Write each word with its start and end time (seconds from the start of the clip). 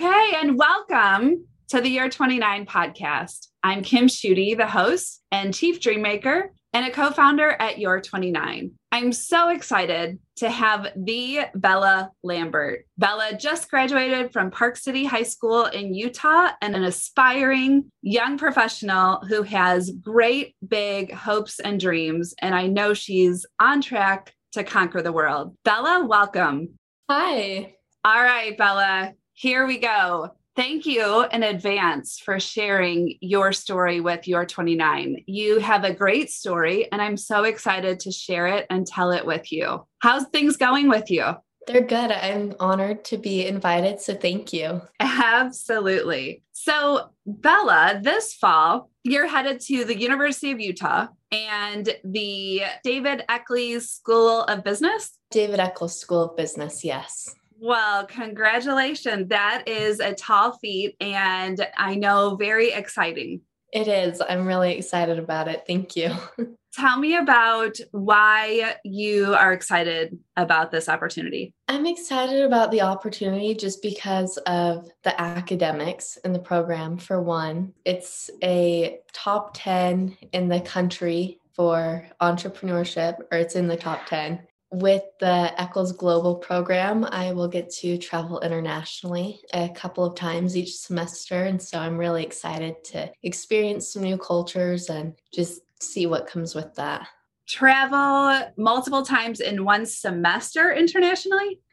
Okay, 0.00 0.36
and 0.36 0.56
welcome 0.56 1.44
to 1.70 1.80
the 1.80 1.88
Your 1.88 2.08
29 2.08 2.66
podcast. 2.66 3.48
I'm 3.64 3.82
Kim 3.82 4.06
Schutte, 4.06 4.56
the 4.56 4.64
host 4.64 5.24
and 5.32 5.52
chief 5.52 5.80
dream 5.80 6.02
maker 6.02 6.52
and 6.72 6.86
a 6.86 6.90
co 6.92 7.10
founder 7.10 7.56
at 7.58 7.80
Your 7.80 8.00
29. 8.00 8.70
I'm 8.92 9.12
so 9.12 9.48
excited 9.48 10.20
to 10.36 10.50
have 10.50 10.92
the 10.94 11.46
Bella 11.56 12.12
Lambert. 12.22 12.86
Bella 12.96 13.36
just 13.36 13.68
graduated 13.68 14.32
from 14.32 14.52
Park 14.52 14.76
City 14.76 15.04
High 15.04 15.24
School 15.24 15.64
in 15.64 15.92
Utah 15.92 16.50
and 16.62 16.76
an 16.76 16.84
aspiring 16.84 17.90
young 18.00 18.38
professional 18.38 19.16
who 19.28 19.42
has 19.42 19.90
great 19.90 20.54
big 20.68 21.12
hopes 21.12 21.58
and 21.58 21.80
dreams. 21.80 22.34
And 22.40 22.54
I 22.54 22.68
know 22.68 22.94
she's 22.94 23.44
on 23.58 23.80
track 23.80 24.32
to 24.52 24.62
conquer 24.62 25.02
the 25.02 25.10
world. 25.10 25.56
Bella, 25.64 26.06
welcome. 26.06 26.78
Hi. 27.10 27.74
All 28.04 28.22
right, 28.22 28.56
Bella, 28.56 29.12
here 29.38 29.68
we 29.68 29.78
go. 29.78 30.32
Thank 30.56 30.84
you 30.84 31.24
in 31.26 31.44
advance 31.44 32.18
for 32.18 32.40
sharing 32.40 33.14
your 33.20 33.52
story 33.52 34.00
with 34.00 34.26
Your 34.26 34.44
29. 34.44 35.22
You 35.28 35.60
have 35.60 35.84
a 35.84 35.94
great 35.94 36.28
story, 36.28 36.90
and 36.90 37.00
I'm 37.00 37.16
so 37.16 37.44
excited 37.44 38.00
to 38.00 38.10
share 38.10 38.48
it 38.48 38.66
and 38.68 38.84
tell 38.84 39.12
it 39.12 39.24
with 39.24 39.52
you. 39.52 39.86
How's 40.00 40.24
things 40.24 40.56
going 40.56 40.88
with 40.88 41.08
you? 41.08 41.36
They're 41.68 41.82
good. 41.82 42.10
I'm 42.10 42.56
honored 42.58 43.04
to 43.06 43.16
be 43.16 43.46
invited. 43.46 44.00
So 44.00 44.12
thank 44.14 44.52
you. 44.52 44.82
Absolutely. 44.98 46.42
So, 46.50 47.10
Bella, 47.24 48.00
this 48.02 48.34
fall, 48.34 48.90
you're 49.04 49.28
headed 49.28 49.60
to 49.60 49.84
the 49.84 49.96
University 49.96 50.50
of 50.50 50.58
Utah 50.58 51.06
and 51.30 51.88
the 52.02 52.62
David 52.82 53.22
Eccles 53.28 53.88
School 53.88 54.42
of 54.42 54.64
Business. 54.64 55.16
David 55.30 55.60
Eccles 55.60 55.96
School 55.96 56.30
of 56.30 56.36
Business, 56.36 56.84
yes. 56.84 57.36
Well, 57.60 58.06
congratulations. 58.06 59.28
That 59.28 59.64
is 59.66 60.00
a 60.00 60.14
tall 60.14 60.52
feat 60.58 60.96
and 61.00 61.66
I 61.76 61.96
know 61.96 62.36
very 62.36 62.72
exciting. 62.72 63.40
It 63.72 63.88
is. 63.88 64.22
I'm 64.26 64.46
really 64.46 64.76
excited 64.76 65.18
about 65.18 65.48
it. 65.48 65.64
Thank 65.66 65.96
you. 65.96 66.14
Tell 66.72 66.98
me 66.98 67.16
about 67.16 67.78
why 67.90 68.76
you 68.84 69.34
are 69.34 69.52
excited 69.52 70.16
about 70.36 70.70
this 70.70 70.88
opportunity. 70.88 71.52
I'm 71.66 71.86
excited 71.86 72.42
about 72.42 72.70
the 72.70 72.82
opportunity 72.82 73.54
just 73.54 73.82
because 73.82 74.36
of 74.46 74.88
the 75.02 75.20
academics 75.20 76.18
in 76.18 76.32
the 76.32 76.38
program, 76.38 76.98
for 76.98 77.20
one. 77.20 77.72
It's 77.84 78.30
a 78.42 79.00
top 79.12 79.50
10 79.54 80.16
in 80.32 80.48
the 80.48 80.60
country 80.60 81.40
for 81.52 82.06
entrepreneurship, 82.22 83.16
or 83.32 83.38
it's 83.38 83.56
in 83.56 83.66
the 83.66 83.76
top 83.76 84.06
10 84.06 84.46
with 84.70 85.02
the 85.20 85.52
Eccles 85.60 85.92
Global 85.92 86.36
program, 86.36 87.04
I 87.04 87.32
will 87.32 87.48
get 87.48 87.70
to 87.76 87.96
travel 87.98 88.40
internationally 88.40 89.40
a 89.52 89.68
couple 89.70 90.04
of 90.04 90.14
times 90.14 90.56
each 90.56 90.76
semester. 90.76 91.44
And 91.44 91.60
so 91.60 91.78
I'm 91.78 91.96
really 91.96 92.22
excited 92.22 92.84
to 92.86 93.10
experience 93.22 93.92
some 93.92 94.02
new 94.02 94.18
cultures 94.18 94.90
and 94.90 95.14
just 95.32 95.62
see 95.80 96.06
what 96.06 96.26
comes 96.26 96.54
with 96.54 96.74
that. 96.74 97.08
Travel 97.48 98.52
multiple 98.58 99.02
times 99.02 99.40
in 99.40 99.64
one 99.64 99.86
semester 99.86 100.70
internationally? 100.70 101.60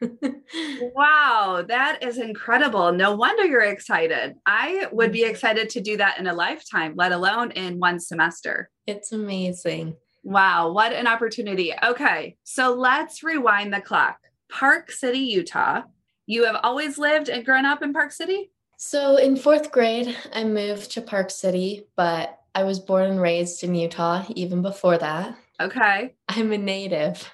wow, 0.94 1.62
that 1.68 1.98
is 2.02 2.16
incredible. 2.16 2.92
No 2.92 3.14
wonder 3.14 3.44
you're 3.44 3.60
excited. 3.60 4.36
I 4.46 4.86
would 4.90 5.12
be 5.12 5.20
mm-hmm. 5.20 5.30
excited 5.32 5.68
to 5.70 5.82
do 5.82 5.98
that 5.98 6.18
in 6.18 6.28
a 6.28 6.32
lifetime, 6.32 6.94
let 6.96 7.12
alone 7.12 7.50
in 7.50 7.78
one 7.78 8.00
semester. 8.00 8.70
It's 8.86 9.12
amazing. 9.12 9.96
Wow, 10.26 10.72
what 10.72 10.92
an 10.92 11.06
opportunity. 11.06 11.72
Okay, 11.84 12.36
so 12.42 12.74
let's 12.74 13.22
rewind 13.22 13.72
the 13.72 13.80
clock. 13.80 14.18
Park 14.50 14.90
City, 14.90 15.20
Utah. 15.20 15.82
You 16.26 16.46
have 16.46 16.56
always 16.64 16.98
lived 16.98 17.28
and 17.28 17.44
grown 17.44 17.64
up 17.64 17.80
in 17.80 17.92
Park 17.92 18.10
City? 18.10 18.50
So, 18.76 19.18
in 19.18 19.36
fourth 19.36 19.70
grade, 19.70 20.16
I 20.32 20.42
moved 20.42 20.90
to 20.90 21.00
Park 21.00 21.30
City, 21.30 21.86
but 21.94 22.40
I 22.56 22.64
was 22.64 22.80
born 22.80 23.08
and 23.08 23.20
raised 23.20 23.62
in 23.62 23.76
Utah 23.76 24.24
even 24.34 24.62
before 24.62 24.98
that. 24.98 25.38
Okay. 25.60 26.16
I'm 26.28 26.50
a 26.50 26.58
native. 26.58 27.32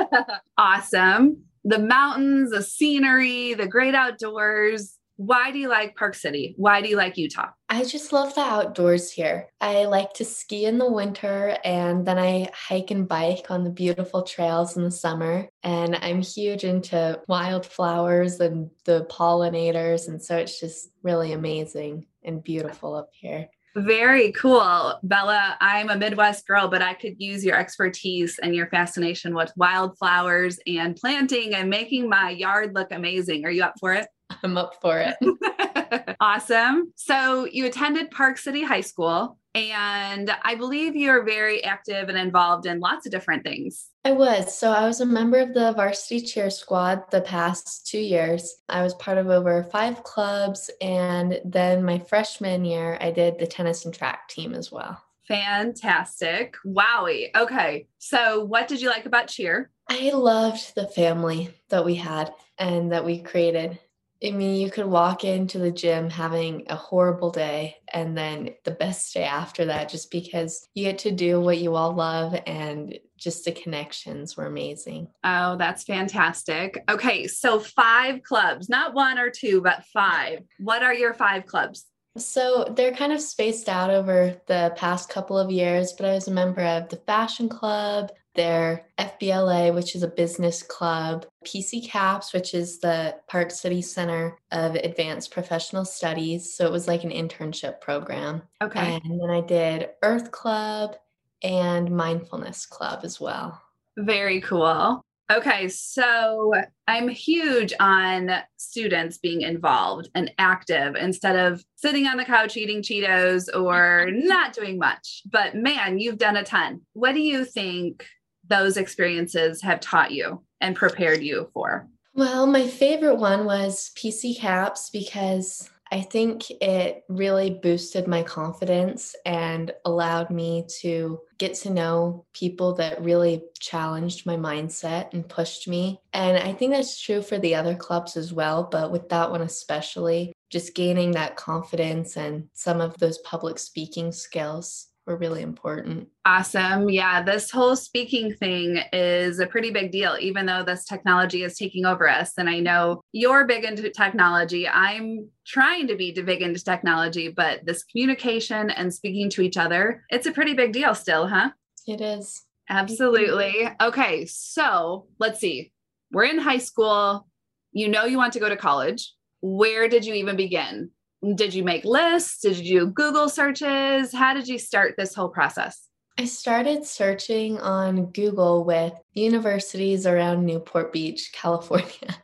awesome. 0.58 1.44
The 1.62 1.78
mountains, 1.78 2.50
the 2.50 2.64
scenery, 2.64 3.54
the 3.54 3.68
great 3.68 3.94
outdoors. 3.94 4.98
Why 5.14 5.52
do 5.52 5.60
you 5.60 5.68
like 5.68 5.94
Park 5.94 6.16
City? 6.16 6.54
Why 6.56 6.80
do 6.80 6.88
you 6.88 6.96
like 6.96 7.16
Utah? 7.16 7.50
I 7.68 7.84
just 7.84 8.12
love 8.12 8.34
the 8.34 8.42
outdoors 8.42 9.10
here. 9.10 9.48
I 9.60 9.86
like 9.86 10.12
to 10.14 10.24
ski 10.24 10.66
in 10.66 10.78
the 10.78 10.90
winter 10.90 11.58
and 11.64 12.06
then 12.06 12.16
I 12.16 12.48
hike 12.54 12.92
and 12.92 13.08
bike 13.08 13.50
on 13.50 13.64
the 13.64 13.70
beautiful 13.70 14.22
trails 14.22 14.76
in 14.76 14.84
the 14.84 14.90
summer. 14.90 15.48
And 15.64 15.96
I'm 15.96 16.22
huge 16.22 16.62
into 16.62 17.20
wildflowers 17.26 18.38
and 18.38 18.70
the 18.84 19.06
pollinators. 19.10 20.06
And 20.06 20.22
so 20.22 20.36
it's 20.36 20.60
just 20.60 20.90
really 21.02 21.32
amazing 21.32 22.06
and 22.22 22.42
beautiful 22.42 22.94
up 22.94 23.08
here. 23.12 23.48
Very 23.74 24.32
cool. 24.32 24.98
Bella, 25.02 25.56
I'm 25.60 25.90
a 25.90 25.96
Midwest 25.96 26.46
girl, 26.46 26.68
but 26.68 26.80
I 26.80 26.94
could 26.94 27.16
use 27.18 27.44
your 27.44 27.58
expertise 27.58 28.38
and 28.42 28.54
your 28.54 28.68
fascination 28.68 29.34
with 29.34 29.52
wildflowers 29.54 30.58
and 30.66 30.96
planting 30.96 31.54
and 31.54 31.68
making 31.68 32.08
my 32.08 32.30
yard 32.30 32.74
look 32.74 32.90
amazing. 32.90 33.44
Are 33.44 33.50
you 33.50 33.64
up 33.64 33.74
for 33.78 33.92
it? 33.92 34.06
I'm 34.42 34.56
up 34.56 34.80
for 34.80 34.98
it. 34.98 36.16
awesome. 36.20 36.92
So 36.96 37.46
you 37.46 37.66
attended 37.66 38.10
Park 38.10 38.38
City 38.38 38.62
High 38.62 38.80
School, 38.80 39.38
and 39.54 40.30
I 40.42 40.54
believe 40.54 40.96
you're 40.96 41.24
very 41.24 41.64
active 41.64 42.08
and 42.08 42.18
involved 42.18 42.66
in 42.66 42.80
lots 42.80 43.06
of 43.06 43.12
different 43.12 43.42
things. 43.42 43.86
I 44.04 44.12
was. 44.12 44.56
So 44.56 44.72
I 44.72 44.86
was 44.86 45.00
a 45.00 45.06
member 45.06 45.38
of 45.38 45.54
the 45.54 45.72
varsity 45.72 46.20
cheer 46.20 46.50
squad 46.50 47.10
the 47.10 47.22
past 47.22 47.86
two 47.86 47.98
years. 47.98 48.56
I 48.68 48.82
was 48.82 48.94
part 48.94 49.18
of 49.18 49.28
over 49.28 49.62
five 49.64 50.02
clubs, 50.02 50.70
and 50.80 51.40
then 51.44 51.84
my 51.84 51.98
freshman 51.98 52.64
year, 52.64 52.98
I 53.00 53.10
did 53.10 53.38
the 53.38 53.46
tennis 53.46 53.84
and 53.84 53.94
track 53.94 54.28
team 54.28 54.54
as 54.54 54.70
well. 54.70 55.00
Fantastic. 55.28 56.54
Wowie. 56.64 57.30
Okay. 57.36 57.88
So, 57.98 58.44
what 58.44 58.68
did 58.68 58.80
you 58.80 58.88
like 58.88 59.06
about 59.06 59.28
cheer? 59.28 59.70
I 59.88 60.10
loved 60.10 60.74
the 60.74 60.86
family 60.86 61.50
that 61.68 61.84
we 61.84 61.96
had 61.96 62.32
and 62.58 62.92
that 62.92 63.04
we 63.04 63.20
created. 63.20 63.78
I 64.24 64.30
mean, 64.30 64.60
you 64.60 64.70
could 64.70 64.86
walk 64.86 65.24
into 65.24 65.58
the 65.58 65.70
gym 65.70 66.08
having 66.10 66.64
a 66.68 66.76
horrible 66.76 67.30
day 67.30 67.76
and 67.92 68.16
then 68.16 68.54
the 68.64 68.70
best 68.70 69.12
day 69.12 69.24
after 69.24 69.66
that, 69.66 69.88
just 69.88 70.10
because 70.10 70.66
you 70.74 70.84
get 70.84 70.98
to 71.00 71.12
do 71.12 71.40
what 71.40 71.58
you 71.58 71.74
all 71.74 71.92
love 71.92 72.34
and 72.46 72.98
just 73.16 73.44
the 73.44 73.52
connections 73.52 74.36
were 74.36 74.46
amazing. 74.46 75.08
Oh, 75.24 75.56
that's 75.56 75.84
fantastic. 75.84 76.82
Okay, 76.88 77.26
so 77.26 77.58
five 77.58 78.22
clubs, 78.22 78.68
not 78.68 78.94
one 78.94 79.18
or 79.18 79.30
two, 79.30 79.60
but 79.60 79.84
five. 79.92 80.40
What 80.58 80.82
are 80.82 80.94
your 80.94 81.14
five 81.14 81.46
clubs? 81.46 81.86
So 82.16 82.72
they're 82.74 82.94
kind 82.94 83.12
of 83.12 83.20
spaced 83.20 83.68
out 83.68 83.90
over 83.90 84.40
the 84.46 84.72
past 84.76 85.10
couple 85.10 85.38
of 85.38 85.50
years, 85.50 85.92
but 85.92 86.06
I 86.06 86.14
was 86.14 86.28
a 86.28 86.32
member 86.32 86.62
of 86.62 86.88
the 86.88 86.96
Fashion 86.96 87.48
Club, 87.48 88.10
their 88.36 88.86
FBLA, 88.98 89.74
which 89.74 89.94
is 89.94 90.02
a 90.02 90.08
business 90.08 90.62
club, 90.62 91.26
PC 91.44 91.88
CAPS, 91.88 92.32
which 92.32 92.54
is 92.54 92.78
the 92.78 93.16
Park 93.28 93.50
City 93.50 93.82
Center 93.82 94.38
of 94.52 94.74
Advanced 94.76 95.30
Professional 95.30 95.84
Studies. 95.84 96.54
So 96.54 96.66
it 96.66 96.72
was 96.72 96.86
like 96.86 97.04
an 97.04 97.10
internship 97.10 97.80
program. 97.80 98.42
Okay. 98.62 99.00
And 99.04 99.20
then 99.20 99.30
I 99.30 99.40
did 99.40 99.90
Earth 100.02 100.30
Club 100.30 100.96
and 101.42 101.90
Mindfulness 101.90 102.66
Club 102.66 103.00
as 103.02 103.20
well. 103.20 103.60
Very 103.96 104.40
cool. 104.40 105.02
Okay, 105.28 105.66
so 105.68 106.52
I'm 106.86 107.08
huge 107.08 107.72
on 107.80 108.30
students 108.58 109.18
being 109.18 109.42
involved 109.42 110.08
and 110.14 110.30
active 110.38 110.94
instead 110.94 111.34
of 111.34 111.64
sitting 111.74 112.06
on 112.06 112.16
the 112.16 112.24
couch 112.24 112.56
eating 112.56 112.80
Cheetos 112.80 113.48
or 113.52 114.08
not 114.12 114.52
doing 114.52 114.78
much. 114.78 115.22
But 115.28 115.56
man, 115.56 115.98
you've 115.98 116.18
done 116.18 116.36
a 116.36 116.44
ton. 116.44 116.82
What 116.92 117.14
do 117.14 117.20
you 117.20 117.44
think 117.44 118.06
those 118.48 118.76
experiences 118.76 119.62
have 119.62 119.80
taught 119.80 120.12
you 120.12 120.42
and 120.60 120.76
prepared 120.76 121.22
you 121.22 121.50
for? 121.52 121.88
Well, 122.14 122.46
my 122.46 122.66
favorite 122.66 123.16
one 123.16 123.44
was 123.44 123.90
PC 123.94 124.38
Caps 124.38 124.88
because 124.90 125.68
I 125.92 126.00
think 126.00 126.50
it 126.50 127.04
really 127.08 127.50
boosted 127.50 128.08
my 128.08 128.22
confidence 128.22 129.14
and 129.24 129.72
allowed 129.84 130.30
me 130.30 130.66
to 130.80 131.20
get 131.38 131.54
to 131.56 131.70
know 131.70 132.24
people 132.32 132.74
that 132.74 133.02
really 133.02 133.42
challenged 133.60 134.26
my 134.26 134.36
mindset 134.36 135.12
and 135.12 135.28
pushed 135.28 135.68
me. 135.68 136.00
And 136.12 136.36
I 136.36 136.52
think 136.54 136.72
that's 136.72 137.00
true 137.00 137.22
for 137.22 137.38
the 137.38 137.54
other 137.54 137.74
clubs 137.74 138.16
as 138.16 138.32
well, 138.32 138.64
but 138.64 138.90
with 138.90 139.08
that 139.10 139.30
one 139.30 139.42
especially, 139.42 140.32
just 140.50 140.74
gaining 140.74 141.12
that 141.12 141.36
confidence 141.36 142.16
and 142.16 142.48
some 142.52 142.80
of 142.80 142.96
those 142.98 143.18
public 143.18 143.58
speaking 143.58 144.10
skills 144.10 144.88
were 145.06 145.16
really 145.16 145.42
important. 145.42 146.08
Awesome. 146.24 146.88
Yeah, 146.88 147.22
this 147.22 147.50
whole 147.50 147.76
speaking 147.76 148.34
thing 148.34 148.80
is 148.92 149.38
a 149.38 149.46
pretty 149.46 149.70
big 149.70 149.92
deal, 149.92 150.16
even 150.20 150.46
though 150.46 150.62
this 150.62 150.84
technology 150.84 151.42
is 151.42 151.56
taking 151.56 151.86
over 151.86 152.08
us. 152.08 152.32
And 152.36 152.48
I 152.50 152.58
know 152.58 153.00
you're 153.12 153.46
big 153.46 153.64
into 153.64 153.88
technology. 153.90 154.68
I'm 154.68 155.28
trying 155.46 155.86
to 155.88 155.96
be 155.96 156.12
big 156.12 156.42
into 156.42 156.62
technology, 156.62 157.28
but 157.28 157.64
this 157.64 157.84
communication 157.84 158.70
and 158.70 158.92
speaking 158.92 159.30
to 159.30 159.42
each 159.42 159.56
other, 159.56 160.04
it's 160.10 160.26
a 160.26 160.32
pretty 160.32 160.54
big 160.54 160.72
deal 160.72 160.94
still, 160.94 161.28
huh? 161.28 161.50
It 161.86 162.00
is. 162.00 162.44
Absolutely. 162.68 163.68
Okay, 163.80 164.26
so 164.26 165.06
let's 165.20 165.38
see. 165.38 165.72
We're 166.10 166.24
in 166.24 166.38
high 166.38 166.58
school. 166.58 167.28
You 167.72 167.88
know 167.88 168.04
you 168.04 168.16
want 168.16 168.32
to 168.32 168.40
go 168.40 168.48
to 168.48 168.56
college 168.56 169.12
where 169.40 169.88
did 169.88 170.04
you 170.04 170.14
even 170.14 170.36
begin? 170.36 170.90
Did 171.34 171.54
you 171.54 171.64
make 171.64 171.84
lists? 171.84 172.40
Did 172.42 172.58
you 172.58 172.80
do 172.80 172.86
Google 172.86 173.28
searches? 173.28 174.12
How 174.12 174.34
did 174.34 174.46
you 174.46 174.58
start 174.58 174.94
this 174.96 175.14
whole 175.14 175.28
process? 175.28 175.88
I 176.18 176.24
started 176.24 176.84
searching 176.84 177.58
on 177.58 178.06
Google 178.06 178.64
with 178.64 178.94
universities 179.12 180.06
around 180.06 180.46
Newport 180.46 180.92
Beach, 180.92 181.30
California. 181.34 182.16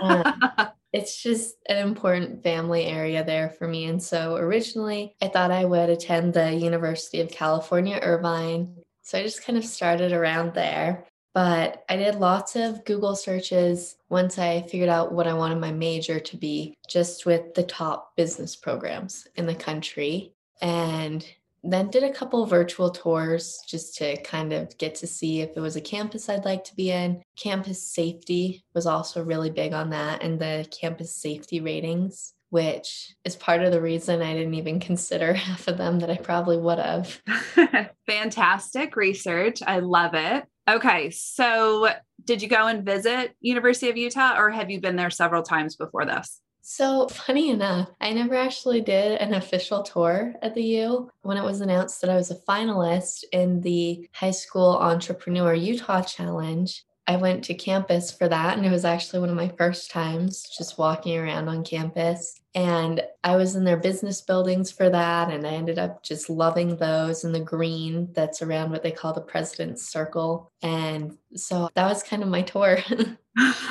um, 0.00 0.40
it's 0.92 1.22
just 1.22 1.56
an 1.68 1.86
important 1.86 2.42
family 2.42 2.86
area 2.86 3.22
there 3.24 3.50
for 3.50 3.68
me. 3.68 3.84
And 3.84 4.02
so 4.02 4.36
originally 4.36 5.14
I 5.20 5.28
thought 5.28 5.50
I 5.50 5.64
would 5.64 5.90
attend 5.90 6.32
the 6.32 6.52
University 6.52 7.20
of 7.20 7.30
California, 7.30 7.98
Irvine. 8.00 8.74
So 9.02 9.18
I 9.18 9.22
just 9.22 9.44
kind 9.44 9.58
of 9.58 9.64
started 9.64 10.12
around 10.12 10.54
there. 10.54 11.06
But 11.38 11.84
I 11.88 11.94
did 11.94 12.16
lots 12.16 12.56
of 12.56 12.84
Google 12.84 13.14
searches 13.14 13.94
once 14.08 14.40
I 14.40 14.62
figured 14.62 14.88
out 14.88 15.12
what 15.12 15.28
I 15.28 15.34
wanted 15.34 15.60
my 15.60 15.70
major 15.70 16.18
to 16.18 16.36
be, 16.36 16.74
just 16.88 17.26
with 17.26 17.54
the 17.54 17.62
top 17.62 18.16
business 18.16 18.56
programs 18.56 19.28
in 19.36 19.46
the 19.46 19.54
country. 19.54 20.32
And 20.60 21.24
then 21.62 21.90
did 21.90 22.02
a 22.02 22.12
couple 22.12 22.44
virtual 22.44 22.90
tours 22.90 23.62
just 23.68 23.96
to 23.98 24.20
kind 24.22 24.52
of 24.52 24.76
get 24.78 24.96
to 24.96 25.06
see 25.06 25.40
if 25.40 25.50
it 25.56 25.60
was 25.60 25.76
a 25.76 25.80
campus 25.80 26.28
I'd 26.28 26.44
like 26.44 26.64
to 26.64 26.74
be 26.74 26.90
in. 26.90 27.22
Campus 27.36 27.80
safety 27.80 28.64
was 28.74 28.86
also 28.86 29.22
really 29.22 29.50
big 29.50 29.72
on 29.72 29.90
that 29.90 30.24
and 30.24 30.40
the 30.40 30.66
campus 30.72 31.14
safety 31.14 31.60
ratings, 31.60 32.34
which 32.50 33.14
is 33.24 33.36
part 33.36 33.62
of 33.62 33.70
the 33.70 33.80
reason 33.80 34.22
I 34.22 34.34
didn't 34.34 34.54
even 34.54 34.80
consider 34.90 35.34
half 35.34 35.68
of 35.68 35.78
them 35.78 36.00
that 36.00 36.10
I 36.10 36.16
probably 36.16 36.56
would 36.56 36.80
have. 36.80 37.22
Fantastic 38.08 38.96
research. 38.96 39.62
I 39.64 39.78
love 39.78 40.14
it. 40.14 40.44
Okay, 40.68 41.08
so 41.08 41.88
did 42.24 42.42
you 42.42 42.48
go 42.48 42.66
and 42.66 42.84
visit 42.84 43.34
University 43.40 43.88
of 43.88 43.96
Utah 43.96 44.38
or 44.38 44.50
have 44.50 44.70
you 44.70 44.82
been 44.82 44.96
there 44.96 45.08
several 45.08 45.42
times 45.42 45.76
before 45.76 46.04
this? 46.04 46.42
So, 46.60 47.08
funny 47.08 47.48
enough, 47.48 47.88
I 48.02 48.12
never 48.12 48.34
actually 48.34 48.82
did 48.82 49.18
an 49.18 49.32
official 49.32 49.82
tour 49.82 50.34
at 50.42 50.54
the 50.54 50.62
U. 50.62 51.10
When 51.22 51.38
it 51.38 51.42
was 51.42 51.62
announced 51.62 52.02
that 52.02 52.10
I 52.10 52.16
was 52.16 52.30
a 52.30 52.36
finalist 52.36 53.24
in 53.32 53.62
the 53.62 54.06
High 54.12 54.32
School 54.32 54.76
Entrepreneur 54.76 55.54
Utah 55.54 56.02
Challenge, 56.02 56.84
I 57.08 57.16
went 57.16 57.42
to 57.44 57.54
campus 57.54 58.12
for 58.12 58.28
that. 58.28 58.58
And 58.58 58.66
it 58.66 58.70
was 58.70 58.84
actually 58.84 59.20
one 59.20 59.30
of 59.30 59.34
my 59.34 59.48
first 59.56 59.90
times 59.90 60.42
just 60.42 60.76
walking 60.76 61.16
around 61.16 61.48
on 61.48 61.64
campus. 61.64 62.38
And 62.54 63.02
I 63.24 63.36
was 63.36 63.56
in 63.56 63.64
their 63.64 63.78
business 63.78 64.20
buildings 64.20 64.70
for 64.70 64.90
that. 64.90 65.30
And 65.30 65.46
I 65.46 65.52
ended 65.52 65.78
up 65.78 66.02
just 66.02 66.28
loving 66.28 66.76
those 66.76 67.24
and 67.24 67.34
the 67.34 67.40
green 67.40 68.10
that's 68.12 68.42
around 68.42 68.70
what 68.70 68.82
they 68.82 68.90
call 68.90 69.14
the 69.14 69.22
President's 69.22 69.88
Circle. 69.88 70.52
And 70.60 71.16
so 71.34 71.70
that 71.74 71.88
was 71.88 72.02
kind 72.02 72.22
of 72.22 72.28
my 72.28 72.42
tour. 72.42 72.78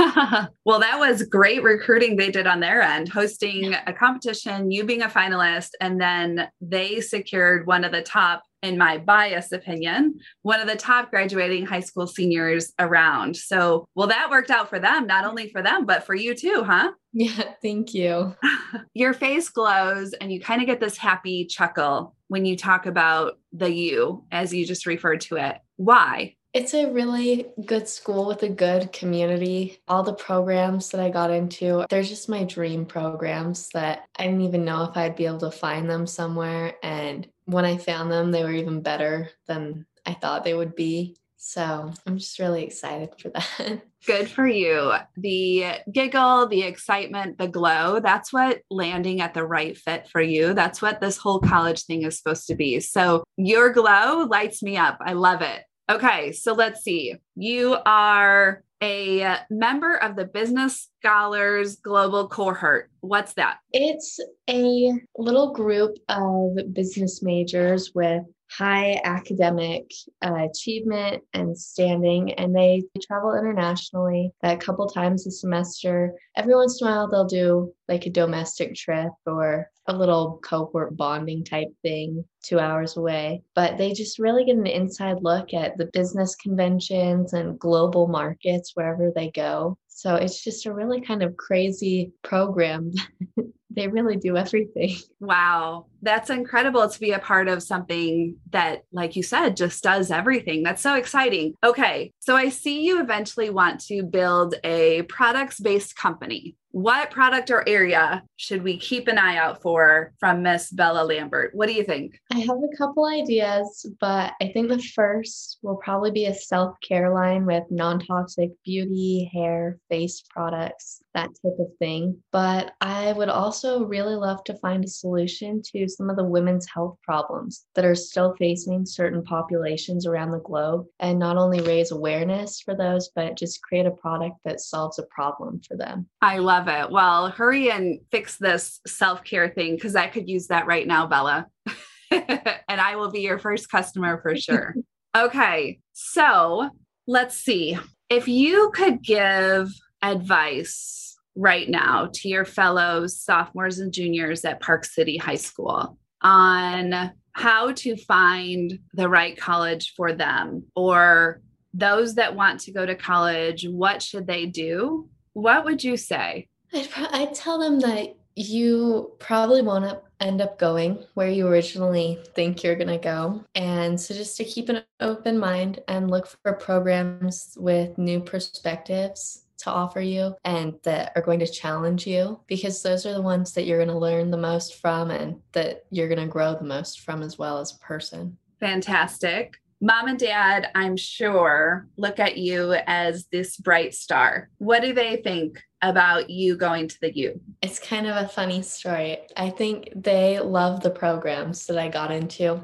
well, 0.65 0.79
that 0.79 0.97
was 0.97 1.23
great 1.23 1.61
recruiting 1.61 2.15
they 2.15 2.31
did 2.31 2.47
on 2.47 2.59
their 2.59 2.81
end, 2.81 3.09
hosting 3.09 3.73
a 3.85 3.93
competition, 3.93 4.71
you 4.71 4.83
being 4.83 5.01
a 5.01 5.07
finalist, 5.07 5.69
and 5.81 5.99
then 5.99 6.47
they 6.61 7.01
secured 7.01 7.67
one 7.67 7.83
of 7.83 7.91
the 7.91 8.01
top, 8.01 8.43
in 8.63 8.77
my 8.77 8.97
biased 8.97 9.53
opinion, 9.53 10.19
one 10.41 10.59
of 10.59 10.67
the 10.67 10.75
top 10.75 11.09
graduating 11.09 11.65
high 11.65 11.79
school 11.79 12.07
seniors 12.07 12.73
around. 12.79 13.35
So, 13.35 13.85
well, 13.95 14.07
that 14.07 14.29
worked 14.29 14.51
out 14.51 14.69
for 14.69 14.79
them, 14.79 15.07
not 15.07 15.25
only 15.25 15.49
for 15.49 15.61
them, 15.61 15.85
but 15.85 16.05
for 16.05 16.15
you 16.15 16.35
too, 16.35 16.63
huh? 16.65 16.91
Yeah, 17.13 17.53
thank 17.63 17.95
you. 17.95 18.35
Your 18.93 19.11
face 19.11 19.49
glows 19.49 20.13
and 20.13 20.31
U 20.31 20.39
kind 20.39 20.61
of 20.61 20.67
get 20.67 20.79
this 20.79 20.97
happy 20.97 21.45
chuckle 21.45 22.15
when 22.27 22.45
you 22.45 22.55
talk 22.55 22.85
about 22.85 23.39
the 23.51 23.73
you, 23.73 24.23
as 24.31 24.53
you 24.53 24.67
just 24.67 24.85
referred 24.85 25.21
to 25.21 25.37
it. 25.37 25.57
Why? 25.77 26.35
It's 26.57 26.73
a 26.73 26.91
really 26.91 27.45
good 27.67 27.87
school 27.87 28.25
with 28.25 28.41
a 28.41 28.49
good 28.49 28.91
community. 28.91 29.79
All 29.87 30.01
the 30.01 30.15
programs 30.15 30.89
that 30.89 30.99
I 30.99 31.11
got 31.11 31.29
into, 31.29 31.85
they're 31.87 32.01
just 32.01 32.29
my 32.29 32.45
dream 32.45 32.83
programs 32.83 33.69
that 33.75 34.07
I 34.17 34.23
didn't 34.23 34.41
even 34.41 34.65
know 34.65 34.83
if 34.85 34.97
I'd 34.97 35.15
be 35.15 35.27
able 35.27 35.37
to 35.41 35.51
find 35.51 35.87
them 35.87 36.07
somewhere. 36.07 36.73
And 36.81 37.27
when 37.45 37.63
I 37.63 37.77
found 37.77 38.11
them, 38.11 38.31
they 38.31 38.43
were 38.43 38.53
even 38.53 38.81
better 38.81 39.29
than 39.45 39.85
I 40.07 40.15
thought 40.15 40.43
they 40.43 40.55
would 40.55 40.73
be. 40.73 41.17
So 41.35 41.93
I'm 42.07 42.17
just 42.17 42.39
really 42.39 42.63
excited 42.63 43.09
for 43.21 43.29
that. 43.29 43.83
Good 44.07 44.27
for 44.27 44.47
you. 44.47 44.93
The 45.15 45.75
giggle, 45.91 46.47
the 46.47 46.63
excitement, 46.63 47.37
the 47.37 47.47
glow, 47.47 47.99
that's 47.99 48.33
what 48.33 48.61
landing 48.71 49.21
at 49.21 49.35
the 49.35 49.45
right 49.45 49.77
fit 49.77 50.07
for 50.07 50.21
you. 50.21 50.55
That's 50.55 50.81
what 50.81 51.01
this 51.01 51.17
whole 51.17 51.39
college 51.39 51.83
thing 51.83 52.01
is 52.01 52.17
supposed 52.17 52.47
to 52.47 52.55
be. 52.55 52.79
So 52.79 53.23
your 53.37 53.71
glow 53.71 54.25
lights 54.27 54.63
me 54.63 54.75
up. 54.75 54.97
I 55.01 55.13
love 55.13 55.43
it. 55.43 55.61
Okay, 55.89 56.33
so 56.33 56.53
let's 56.53 56.83
see. 56.83 57.15
You 57.35 57.77
are 57.85 58.61
a 58.83 59.37
member 59.49 59.95
of 59.95 60.15
the 60.15 60.25
Business 60.25 60.89
Scholars 60.99 61.77
Global 61.77 62.27
Cohort. 62.27 62.91
What's 62.99 63.33
that? 63.33 63.57
It's 63.71 64.19
a 64.49 64.91
little 65.17 65.53
group 65.53 65.97
of 66.09 66.57
business 66.73 67.23
majors 67.23 67.91
with 67.95 68.23
high 68.49 68.99
academic 69.03 69.91
uh, 70.23 70.47
achievement 70.49 71.23
and 71.33 71.57
standing, 71.57 72.33
and 72.33 72.55
they 72.55 72.83
travel 73.01 73.37
internationally 73.37 74.31
a 74.43 74.57
couple 74.57 74.87
times 74.87 75.27
a 75.27 75.31
semester. 75.31 76.13
Every 76.35 76.55
once 76.55 76.81
in 76.81 76.87
a 76.87 76.91
while, 76.91 77.09
they'll 77.09 77.25
do 77.25 77.73
like 77.87 78.05
a 78.05 78.11
domestic 78.11 78.75
trip 78.75 79.11
or 79.25 79.69
a 79.87 79.95
little 79.95 80.39
cohort 80.43 80.97
bonding 80.97 81.45
type 81.45 81.69
thing 81.81 82.25
two 82.43 82.59
hours 82.59 82.97
away. 82.97 83.41
But 83.55 83.77
they 83.77 83.93
just 83.93 84.19
really 84.19 84.45
get 84.45 84.57
an 84.57 84.67
inside 84.67 85.17
look 85.21 85.53
at 85.53 85.77
the 85.77 85.89
business 85.93 86.35
conventions 86.35 87.33
and 87.33 87.59
global 87.59 88.07
markets 88.07 88.71
wherever 88.73 89.11
they 89.15 89.31
go. 89.31 89.77
So 89.97 90.13
it's 90.13 90.43
just 90.43 90.67
a 90.67 90.73
really 90.73 91.01
kind 91.01 91.23
of 91.23 91.35
crazy 91.37 92.11
program 92.23 92.91
they 93.77 93.87
really 93.87 94.17
do 94.17 94.35
everything. 94.35 94.95
Wow. 95.19 95.87
That's 96.03 96.29
incredible 96.29 96.87
to 96.87 96.99
be 96.99 97.11
a 97.11 97.19
part 97.19 97.47
of 97.47 97.63
something 97.63 98.37
that, 98.51 98.83
like 98.91 99.15
you 99.15 99.23
said, 99.23 99.57
just 99.57 99.83
does 99.83 100.11
everything. 100.11 100.61
That's 100.61 100.81
so 100.81 100.93
exciting. 100.93 101.55
Okay. 101.63 102.13
So 102.19 102.35
I 102.35 102.49
see 102.49 102.83
you 102.85 103.01
eventually 103.01 103.49
want 103.49 103.79
to 103.85 104.03
build 104.03 104.55
a 104.63 105.01
products 105.03 105.59
based 105.59 105.95
company 105.95 106.55
what 106.77 107.09
product 107.09 107.49
or 107.49 107.67
area 107.67 108.21
should 108.35 108.61
we 108.61 108.77
keep 108.77 109.07
an 109.07 109.17
eye 109.17 109.35
out 109.35 109.63
for 109.63 110.13
from 110.19 110.43
Miss 110.43 110.69
Bella 110.69 111.03
Lambert? 111.03 111.49
What 111.55 111.67
do 111.67 111.73
you 111.73 111.83
think? 111.83 112.19
I 112.31 112.37
have 112.37 112.49
a 112.57 112.77
couple 112.77 113.07
ideas, 113.07 113.83
but 113.99 114.33
I 114.39 114.51
think 114.53 114.69
the 114.69 114.77
first 114.77 115.57
will 115.63 115.77
probably 115.77 116.11
be 116.11 116.27
a 116.27 116.35
self 116.35 116.75
care 116.87 117.11
line 117.11 117.47
with 117.47 117.63
non 117.71 117.99
toxic 117.99 118.51
beauty, 118.63 119.27
hair, 119.33 119.79
face 119.89 120.23
products, 120.29 121.01
that 121.15 121.29
type 121.41 121.57
of 121.59 121.67
thing. 121.79 122.21
But 122.31 122.73
I 122.79 123.11
would 123.13 123.29
also 123.29 123.83
really 123.85 124.13
love 124.13 124.43
to 124.43 124.53
find 124.53 124.85
a 124.85 124.87
solution 124.87 125.63
to 125.73 125.89
some 125.89 126.11
of 126.11 126.15
the 126.15 126.23
women's 126.23 126.69
health 126.69 126.99
problems 127.01 127.65
that 127.73 127.85
are 127.85 127.95
still 127.95 128.35
facing 128.37 128.85
certain 128.85 129.23
populations 129.23 130.05
around 130.05 130.31
the 130.31 130.41
globe 130.41 130.85
and 130.99 131.17
not 131.17 131.37
only 131.37 131.59
raise 131.61 131.89
awareness 131.89 132.61
for 132.61 132.75
those, 132.75 133.09
but 133.15 133.35
just 133.35 133.63
create 133.63 133.87
a 133.87 133.91
product 133.91 134.35
that 134.45 134.59
solves 134.59 134.99
a 134.99 135.03
problem 135.03 135.59
for 135.67 135.75
them. 135.75 136.07
I 136.21 136.37
love 136.37 136.66
love 136.67 136.85
it. 136.85 136.91
Well, 136.91 137.29
hurry 137.29 137.71
and 137.71 137.99
fix 138.11 138.37
this 138.37 138.79
self 138.87 139.23
care 139.23 139.49
thing 139.49 139.75
because 139.75 139.95
I 139.95 140.07
could 140.07 140.29
use 140.29 140.47
that 140.47 140.67
right 140.67 140.87
now, 140.87 141.07
Bella. 141.07 141.47
and 142.11 142.81
I 142.81 142.95
will 142.95 143.11
be 143.11 143.21
your 143.21 143.39
first 143.39 143.69
customer 143.69 144.21
for 144.21 144.35
sure. 144.37 144.75
okay. 145.15 145.79
So 145.93 146.69
let's 147.07 147.35
see. 147.35 147.77
If 148.09 148.27
you 148.27 148.71
could 148.73 149.03
give 149.03 149.69
advice 150.01 151.15
right 151.35 151.69
now 151.69 152.09
to 152.13 152.29
your 152.29 152.45
fellow 152.45 153.05
sophomores 153.07 153.79
and 153.79 153.93
juniors 153.93 154.43
at 154.45 154.61
Park 154.61 154.85
City 154.85 155.17
High 155.17 155.35
School 155.35 155.97
on 156.21 157.11
how 157.33 157.71
to 157.71 157.95
find 157.95 158.79
the 158.93 159.07
right 159.07 159.37
college 159.37 159.93
for 159.95 160.13
them 160.13 160.63
or 160.75 161.41
those 161.73 162.15
that 162.15 162.35
want 162.35 162.61
to 162.61 162.71
go 162.71 162.85
to 162.85 162.95
college, 162.95 163.67
what 163.69 164.01
should 164.01 164.25
they 164.25 164.47
do? 164.47 165.07
what 165.37 165.65
would 165.65 165.83
you 165.83 165.97
say? 165.97 166.47
I'd, 166.73 166.87
I'd 167.11 167.33
tell 167.33 167.59
them 167.59 167.79
that 167.81 168.15
you 168.35 169.13
probably 169.19 169.61
won't 169.61 169.99
end 170.19 170.41
up 170.41 170.59
going 170.59 171.03
where 171.15 171.29
you 171.29 171.47
originally 171.47 172.19
think 172.35 172.63
you're 172.63 172.75
going 172.75 172.87
to 172.87 172.97
go. 172.97 173.43
And 173.55 173.99
so 173.99 174.13
just 174.13 174.37
to 174.37 174.43
keep 174.43 174.69
an 174.69 174.83
open 174.99 175.39
mind 175.39 175.79
and 175.87 176.11
look 176.11 176.27
for 176.27 176.53
programs 176.53 177.57
with 177.59 177.97
new 177.97 178.19
perspectives 178.19 179.43
to 179.59 179.71
offer 179.71 180.01
you 180.01 180.35
and 180.45 180.75
that 180.83 181.11
are 181.15 181.21
going 181.21 181.39
to 181.39 181.47
challenge 181.47 182.05
you 182.05 182.39
because 182.45 182.83
those 182.83 183.07
are 183.07 183.13
the 183.13 183.21
ones 183.21 183.53
that 183.53 183.65
you're 183.65 183.79
going 183.83 183.87
to 183.89 183.97
learn 183.97 184.29
the 184.29 184.37
most 184.37 184.75
from 184.75 185.09
and 185.09 185.41
that 185.53 185.85
you're 185.89 186.07
going 186.07 186.19
to 186.19 186.31
grow 186.31 186.53
the 186.53 186.63
most 186.63 187.01
from 187.01 187.23
as 187.23 187.39
well 187.39 187.57
as 187.57 187.73
a 187.73 187.79
person. 187.79 188.37
Fantastic 188.59 189.57
mom 189.81 190.07
and 190.07 190.19
dad, 190.19 190.69
I'm 190.75 190.97
sure, 190.97 191.87
look 191.97 192.19
at 192.19 192.37
you 192.37 192.73
as 192.87 193.25
this 193.27 193.57
bright 193.57 193.93
star. 193.93 194.49
What 194.57 194.81
do 194.81 194.93
they 194.93 195.17
think 195.17 195.61
about 195.81 196.29
you 196.29 196.57
going 196.57 196.87
to 196.87 197.01
the 197.01 197.15
U? 197.17 197.41
It's 197.61 197.79
kind 197.79 198.07
of 198.07 198.15
a 198.15 198.27
funny 198.27 198.61
story. 198.61 199.19
I 199.35 199.49
think 199.49 199.89
they 199.95 200.39
love 200.39 200.81
the 200.81 200.89
programs 200.89 201.67
that 201.67 201.77
I 201.77 201.89
got 201.89 202.11
into, 202.11 202.61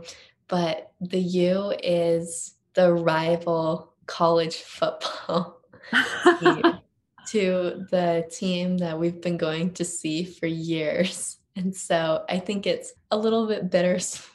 but 0.48 0.92
the 1.02 1.20
U 1.20 1.74
is 1.84 2.56
the 2.74 2.94
rival 2.94 3.94
college 4.06 4.58
football 4.58 5.62
to 7.28 7.86
the 7.92 8.28
team 8.32 8.78
that 8.80 9.00
we've 9.00 9.22
been 9.22 9.38
going 9.38 9.74
to 9.76 9.86
see 9.86 10.24
for 10.24 10.48
years. 10.48 11.38
And 11.56 11.76
so 11.76 12.26
I 12.30 12.40
think 12.40 12.66
it's 12.66 12.94
a 13.12 13.18
little 13.18 13.48
bit 13.48 13.70
bittersweet 13.70 14.33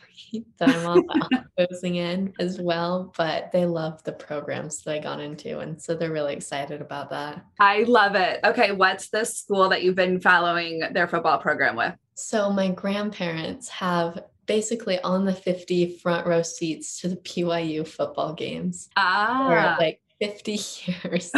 that 0.59 0.69
I'm 0.69 0.87
on 0.87 1.07
the 1.07 1.45
opposing 1.59 1.99
end 1.99 2.35
as 2.39 2.61
well, 2.61 3.13
but 3.17 3.51
they 3.53 3.67
love 3.67 4.03
the 4.05 4.13
programs 4.13 4.83
that 4.83 4.95
I 4.95 4.99
got 4.99 5.21
into. 5.21 5.61
And 5.61 5.81
so 5.81 5.95
they're 5.95 6.13
really 6.13 6.35
excited 6.35 6.81
about 6.81 7.11
that. 7.11 7.45
I 7.61 7.85
love 7.85 8.15
it. 8.15 8.41
Okay. 8.45 8.73
What's 8.73 9.09
the 9.09 9.25
school 9.25 9.69
that 9.69 9.83
you've 9.83 9.95
been 9.95 10.21
following 10.21 10.81
their 10.93 11.09
football 11.09 11.39
program 11.39 11.77
with? 11.77 11.95
So 12.15 12.51
my 12.51 12.69
grandparents 12.69 13.69
have 13.69 14.25
basically 14.47 14.99
on 15.01 15.25
the 15.25 15.35
50 15.35 15.99
front 15.99 16.27
row 16.27 16.43
seats 16.43 17.01
to 17.01 17.09
the 17.09 17.17
BYU 17.17 17.87
football 17.87 18.33
games. 18.33 18.89
Ah. 18.97 19.77
For 19.77 19.85
like 19.85 20.01
50 20.21 20.53
years. 21.05 21.31